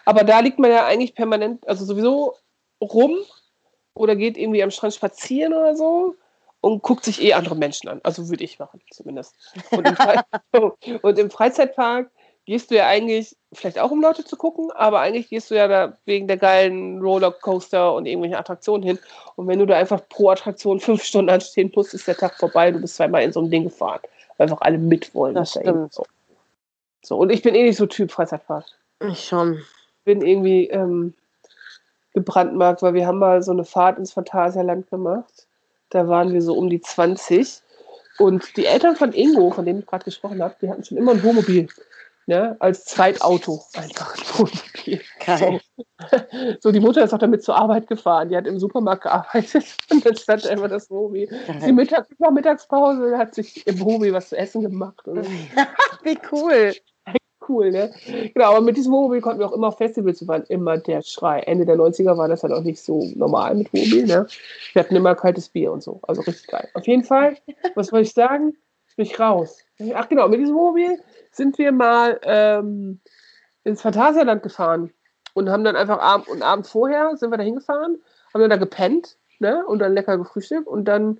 [0.05, 2.35] Aber da liegt man ja eigentlich permanent, also sowieso
[2.81, 3.17] rum
[3.93, 6.15] oder geht irgendwie am Strand spazieren oder so
[6.61, 8.01] und guckt sich eh andere Menschen an.
[8.03, 9.35] Also würde ich machen, zumindest.
[9.71, 10.23] Und im, Fre
[11.01, 12.11] und im Freizeitpark
[12.45, 15.67] gehst du ja eigentlich, vielleicht auch um Leute zu gucken, aber eigentlich gehst du ja
[15.67, 18.99] da wegen der geilen Rollercoaster und irgendwelchen Attraktionen hin.
[19.35, 22.71] Und wenn du da einfach pro Attraktion fünf Stunden anstehen musst, ist der Tag vorbei.
[22.71, 24.01] Du bist zweimal in so einem Ding gefahren,
[24.37, 25.35] weil einfach alle mitwollen.
[25.35, 25.93] Das stimmt.
[25.93, 26.05] So.
[27.01, 28.65] so, und ich bin eh nicht so Typ Freizeitpark
[29.11, 29.61] ich schon.
[30.05, 31.13] bin irgendwie ähm,
[32.13, 35.47] gebrandmarkt, weil wir haben mal so eine Fahrt ins Phantasialand gemacht.
[35.89, 37.61] Da waren wir so um die 20.
[38.19, 41.13] Und die Eltern von Ingo, von dem ich gerade gesprochen habe, die hatten schon immer
[41.13, 41.67] ein Wohnmobil.
[42.25, 42.55] Ne?
[42.59, 43.61] Als Zweitauto.
[43.75, 45.01] Einfach ein Wohnmobil.
[45.25, 45.59] Geil.
[46.59, 48.27] So, die Mutter ist auch damit zur Arbeit gefahren.
[48.27, 49.63] Die hat im Supermarkt gearbeitet.
[49.89, 51.29] Und dann stand einfach das Wohnmobil.
[51.65, 51.71] Die.
[51.71, 55.07] Mittag, Mittagspause hat sich im Wohnmobil was zu essen gemacht.
[55.07, 55.25] Und
[56.03, 56.73] Wie cool.
[57.47, 57.93] cool, ne?
[58.33, 61.39] Genau, aber mit diesem Wohnmobil konnten wir auch immer auf Festivals, waren immer der Schrei.
[61.39, 64.27] Ende der 90er war das halt auch nicht so normal mit Wohnmobil, ne?
[64.73, 66.67] Wir hatten immer kaltes Bier und so, also richtig geil.
[66.73, 67.37] Auf jeden Fall,
[67.75, 68.57] was wollte ich sagen?
[68.95, 69.59] Bin ich raus.
[69.93, 70.99] Ach genau, mit diesem Wohnmobil
[71.31, 72.99] sind wir mal ähm,
[73.63, 74.93] ins Phantasialand gefahren
[75.33, 78.01] und haben dann einfach abend und Abend vorher sind wir da hingefahren,
[78.33, 79.65] haben dann da gepennt, ne?
[79.65, 81.19] Und dann lecker gefrühstückt und dann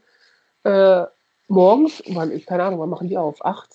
[0.63, 1.05] äh,
[1.47, 3.43] morgens, wann, keine Ahnung, wann machen die auf?
[3.43, 3.69] Acht,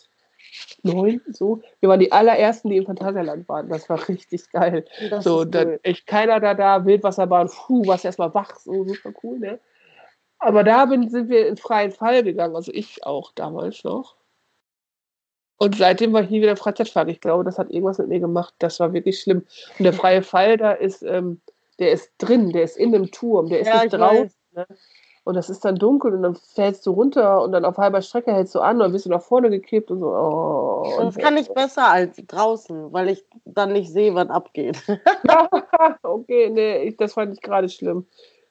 [0.82, 1.60] neun, so.
[1.80, 3.68] Wir waren die allerersten, die im Phantasialand waren.
[3.68, 4.84] Das war richtig geil.
[5.10, 5.80] Das so, dann cool.
[5.82, 9.58] echt keiner da da, Wildwasserbahn, puh, warst erstmal wach, so super cool, ne?
[10.38, 14.16] Aber da bin, sind wir in freien Fall gegangen, also ich auch damals noch.
[15.60, 17.08] Und seitdem war ich nie wieder Freizeitfahrer.
[17.08, 18.54] Ich glaube, das hat irgendwas mit mir gemacht.
[18.60, 19.44] Das war wirklich schlimm.
[19.78, 21.40] Und der freie Fall, da ist, ähm,
[21.80, 24.22] der ist drin, der ist in dem Turm, der ist Ja, nicht ich draußen.
[24.24, 24.36] weiß.
[24.52, 24.66] Ne?
[25.24, 28.32] Und das ist dann dunkel und dann fällst du runter und dann auf halber Strecke
[28.32, 30.06] hältst du an und dann bist du nach vorne gekippt und so.
[30.06, 34.78] Oh, Das und kann ich besser als draußen, weil ich dann nicht sehe, was abgeht.
[36.02, 38.06] okay, nee, ich, das fand ich gerade schlimm.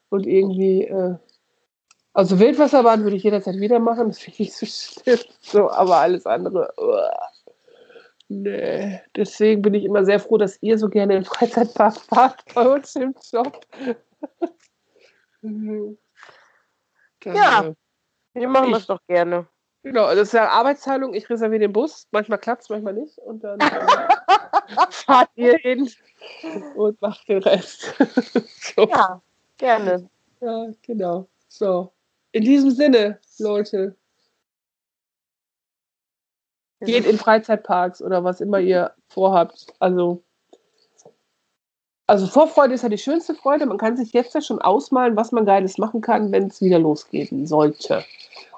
[0.10, 1.16] Und irgendwie, äh,
[2.18, 5.20] also Wildwasserbahn würde ich jederzeit wieder machen, das finde ich nicht so schlimm.
[5.39, 7.15] So, aber alles andere, uah.
[8.28, 8.99] nee.
[9.15, 12.95] Deswegen bin ich immer sehr froh, dass ihr so gerne im Freizeitpark fahrt bei uns
[12.95, 13.59] im Job.
[15.41, 15.97] Dann,
[17.24, 17.65] Ja.
[17.68, 17.74] äh,
[18.34, 19.47] Wir machen Ich- das doch gerne.
[19.84, 21.13] Genau, das ist ja Arbeitsteilung.
[21.13, 22.07] Ich reserviere den Bus.
[22.11, 23.18] Manchmal klappt es, manchmal nicht.
[23.20, 23.70] Und dann äh,
[24.89, 25.89] fahrt ihr hin
[26.76, 27.93] und macht den Rest.
[28.76, 28.88] so.
[28.89, 29.22] Ja,
[29.57, 30.09] gerne.
[30.41, 31.28] Ja, genau.
[31.47, 31.93] So.
[32.38, 33.96] In diesem Sinne, Leute,
[36.82, 39.74] geht in Freizeitparks oder was immer ihr vorhabt.
[39.80, 40.22] Also,
[42.06, 43.66] also Vorfreude ist ja die schönste Freude.
[43.66, 46.78] Man kann sich jetzt ja schon ausmalen, was man Geiles machen kann, wenn es wieder
[46.78, 48.06] losgehen sollte.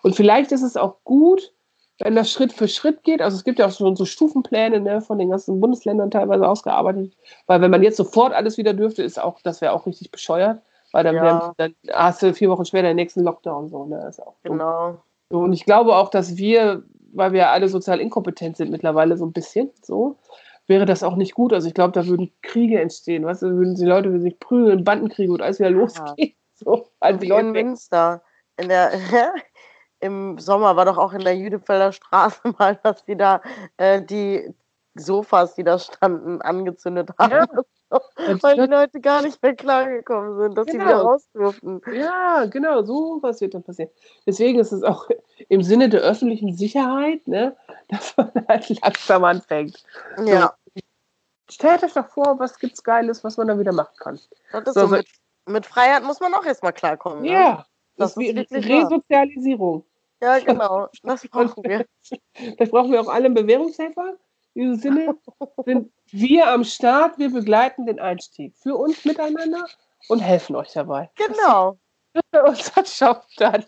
[0.02, 1.54] Und vielleicht ist es auch gut,
[2.00, 3.22] wenn das Schritt für Schritt geht.
[3.22, 7.16] Also es gibt ja auch schon so Stufenpläne ne, von den ganzen Bundesländern teilweise ausgearbeitet.
[7.48, 10.62] Weil wenn man jetzt sofort alles wieder dürfte, ist auch, das wäre auch richtig bescheuert.
[10.92, 11.54] Weil dann, Ja.
[11.58, 13.70] dann hast du vier Wochen später den nächsten Lockdown.
[13.70, 14.08] So, ne?
[14.08, 14.58] Ist auch dumm.
[14.58, 14.98] Genau.
[15.30, 16.84] So, und ich glaube auch, dass wir,
[17.14, 20.18] weil wir alle sozial inkompetent sind mittlerweile so ein bisschen, so,
[20.68, 21.54] wäre das auch nicht gut.
[21.54, 24.84] Also ich glaube, da würden Kriege entstehen, weißt du, würden die Leute würden sich prügeln,
[24.84, 26.34] Bandenkriege und alles wieder losgehen.
[26.62, 28.22] So, weil die Leute Münster.
[28.58, 28.92] In der,
[30.02, 33.42] Im Sommer war doch auch in der Jüdefelder Straße mal, dass die da
[33.78, 34.54] äh, die
[34.96, 37.32] Sofas, die da standen, angezündet haben.
[37.32, 37.48] Ja.
[37.90, 40.86] Weil die Leute gar nicht mehr klargekommen sind, dass sie Genau.
[40.86, 41.82] wieder raus durften.
[41.94, 43.90] Ja, genau, so was wird dann passieren.
[44.28, 45.08] Deswegen ist es auch
[45.48, 47.56] im Sinne der öffentlichen Sicherheit, ne,
[47.88, 49.84] dass man halt langsam anfängt.
[50.26, 50.54] Ja,
[51.52, 54.20] Stellt euch doch vor, was gibt's Geiles, was man da wieder machen kann.
[54.52, 54.88] das So, so.
[54.88, 55.08] so- Mit,
[55.48, 57.24] mit Freiheit muss man auch erstmal klarkommen.
[57.24, 57.32] Ne?
[57.32, 57.66] Ja,
[57.98, 58.70] Das das, ist wie wirklich.
[58.70, 59.84] Resozialisierung.
[60.22, 60.90] Ja, genau.
[61.02, 61.86] Das brauchen wir.
[62.36, 64.14] Vielleicht brauchen wir auch alle einen Bewährungshelfer.
[64.60, 65.16] In diesem Sinne
[65.64, 69.66] sind wir am Start, wir begleiten den Einstieg für uns miteinander
[70.10, 71.10] und helfen euch dabei.
[71.16, 71.78] Genau.
[72.46, 73.64] Unser Job dann.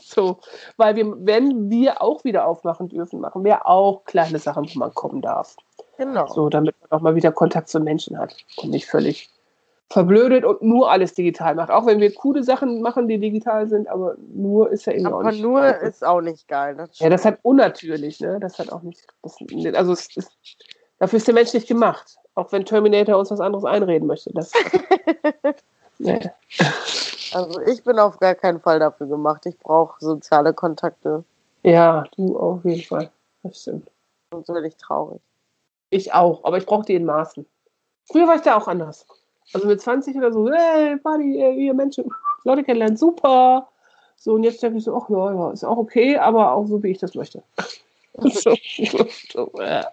[0.00, 0.40] So,
[0.78, 4.94] weil wir, wenn wir auch wieder aufmachen dürfen, machen wir auch kleine Sachen, wo man
[4.94, 5.54] kommen darf.
[5.98, 6.26] Genau.
[6.28, 9.28] So, damit man auch mal wieder Kontakt zu Menschen hat und nicht völlig
[9.88, 11.70] verblödet und nur alles digital macht.
[11.70, 15.30] Auch wenn wir coole Sachen machen, die digital sind, aber nur ist ja auch Aber
[15.30, 15.42] nicht.
[15.42, 16.74] nur ist auch nicht geil.
[16.76, 18.40] Das Ja, das ist halt unnatürlich, ne?
[18.40, 19.06] Das hat auch nicht.
[19.22, 19.36] Das,
[19.74, 20.36] also es ist,
[20.98, 22.16] dafür ist der Mensch nicht gemacht.
[22.34, 24.30] Auch wenn Terminator uns was anderes einreden möchte.
[24.34, 24.52] Das,
[25.98, 26.20] nee.
[27.32, 29.46] Also ich bin auf gar keinen Fall dafür gemacht.
[29.46, 31.24] Ich brauche soziale Kontakte.
[31.62, 33.10] Ja, du auf jeden Fall.
[33.42, 33.88] Das stimmt.
[34.32, 35.20] Sonst werde ich traurig.
[35.90, 37.46] Ich auch, aber ich brauche die in Maßen.
[38.10, 39.06] Früher war ich da auch anders.
[39.52, 42.04] Also mit 20 oder so, hey, Buddy, ey, wir Menschen,
[42.44, 43.68] Leute kennenlernen, super.
[44.16, 46.82] So, und jetzt denke ich so, ach ja, ja, ist auch okay, aber auch so,
[46.82, 47.42] wie ich das möchte.
[48.18, 48.54] so,
[49.32, 49.86] so, ja.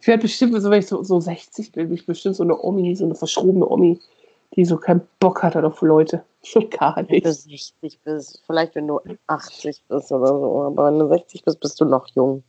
[0.00, 2.58] Ich werde bestimmt, so, wenn ich so, so 60 bin, bin ich bestimmt so eine
[2.60, 3.98] Omi, so eine verschrobene Omi,
[4.54, 6.24] die so keinen Bock hat auf Leute.
[6.40, 7.26] So gar Wenn du nicht.
[7.26, 11.80] 60 bist, vielleicht wenn du 80 bist oder so, aber wenn du 60 bist, bist
[11.80, 12.44] du noch jung.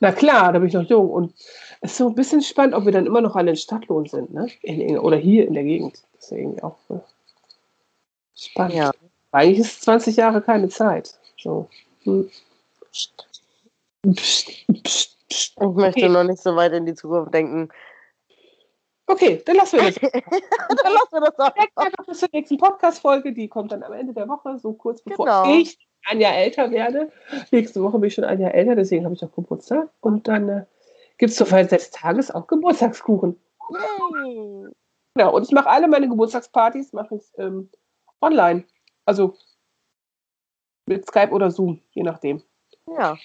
[0.00, 1.08] Na klar, da bin ich noch jung.
[1.08, 1.32] Und
[1.80, 4.48] ist so ein bisschen spannend, ob wir dann immer noch alle in Stadtlohn sind, ne?
[4.62, 5.94] In, oder hier in der Gegend.
[6.14, 7.02] Das ist ja irgendwie auch ne?
[8.34, 8.74] spannend.
[8.74, 8.90] Ja.
[9.32, 11.18] Eigentlich ist 20 Jahre keine Zeit.
[11.38, 11.68] So.
[12.04, 12.30] Hm.
[12.92, 13.26] Psst,
[14.14, 15.16] psst, psst.
[15.28, 16.08] Ich möchte Okay.
[16.08, 17.68] noch nicht so weit in die Zukunft denken.
[19.08, 19.94] Okay, dann lassen wir das.
[20.00, 21.54] Dann lassen wir das auch.
[21.76, 23.32] Einfach bis zur nächsten Podcast-Folge.
[23.32, 25.58] Die kommt dann am Ende der Woche, so kurz bevor Genau.
[25.58, 27.12] ich ein Jahr älter werde.
[27.50, 29.88] Nächste Woche bin ich schon ein Jahr älter, deswegen habe ich auch Geburtstag.
[30.00, 30.64] Und dann äh,
[31.18, 33.40] gibt es zur Feier des Tages auch Geburtstagskuchen.
[33.70, 34.68] Yay.
[35.14, 37.70] Genau, und ich mache alle meine Geburtstagspartys mache ich ähm,
[38.20, 38.64] online.
[39.06, 39.34] Also
[40.86, 42.42] mit Skype oder Zoom, je nachdem.
[42.86, 43.16] Ja.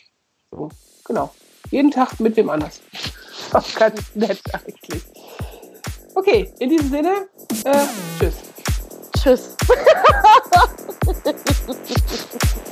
[1.05, 1.33] Genau.
[1.69, 2.81] Jeden Tag mit wem anders.
[3.53, 5.03] Auch ganz nett eigentlich.
[6.15, 7.29] Okay, in diesem Sinne,
[7.65, 7.87] äh,
[8.19, 8.35] tschüss.
[9.17, 9.57] Tschüss.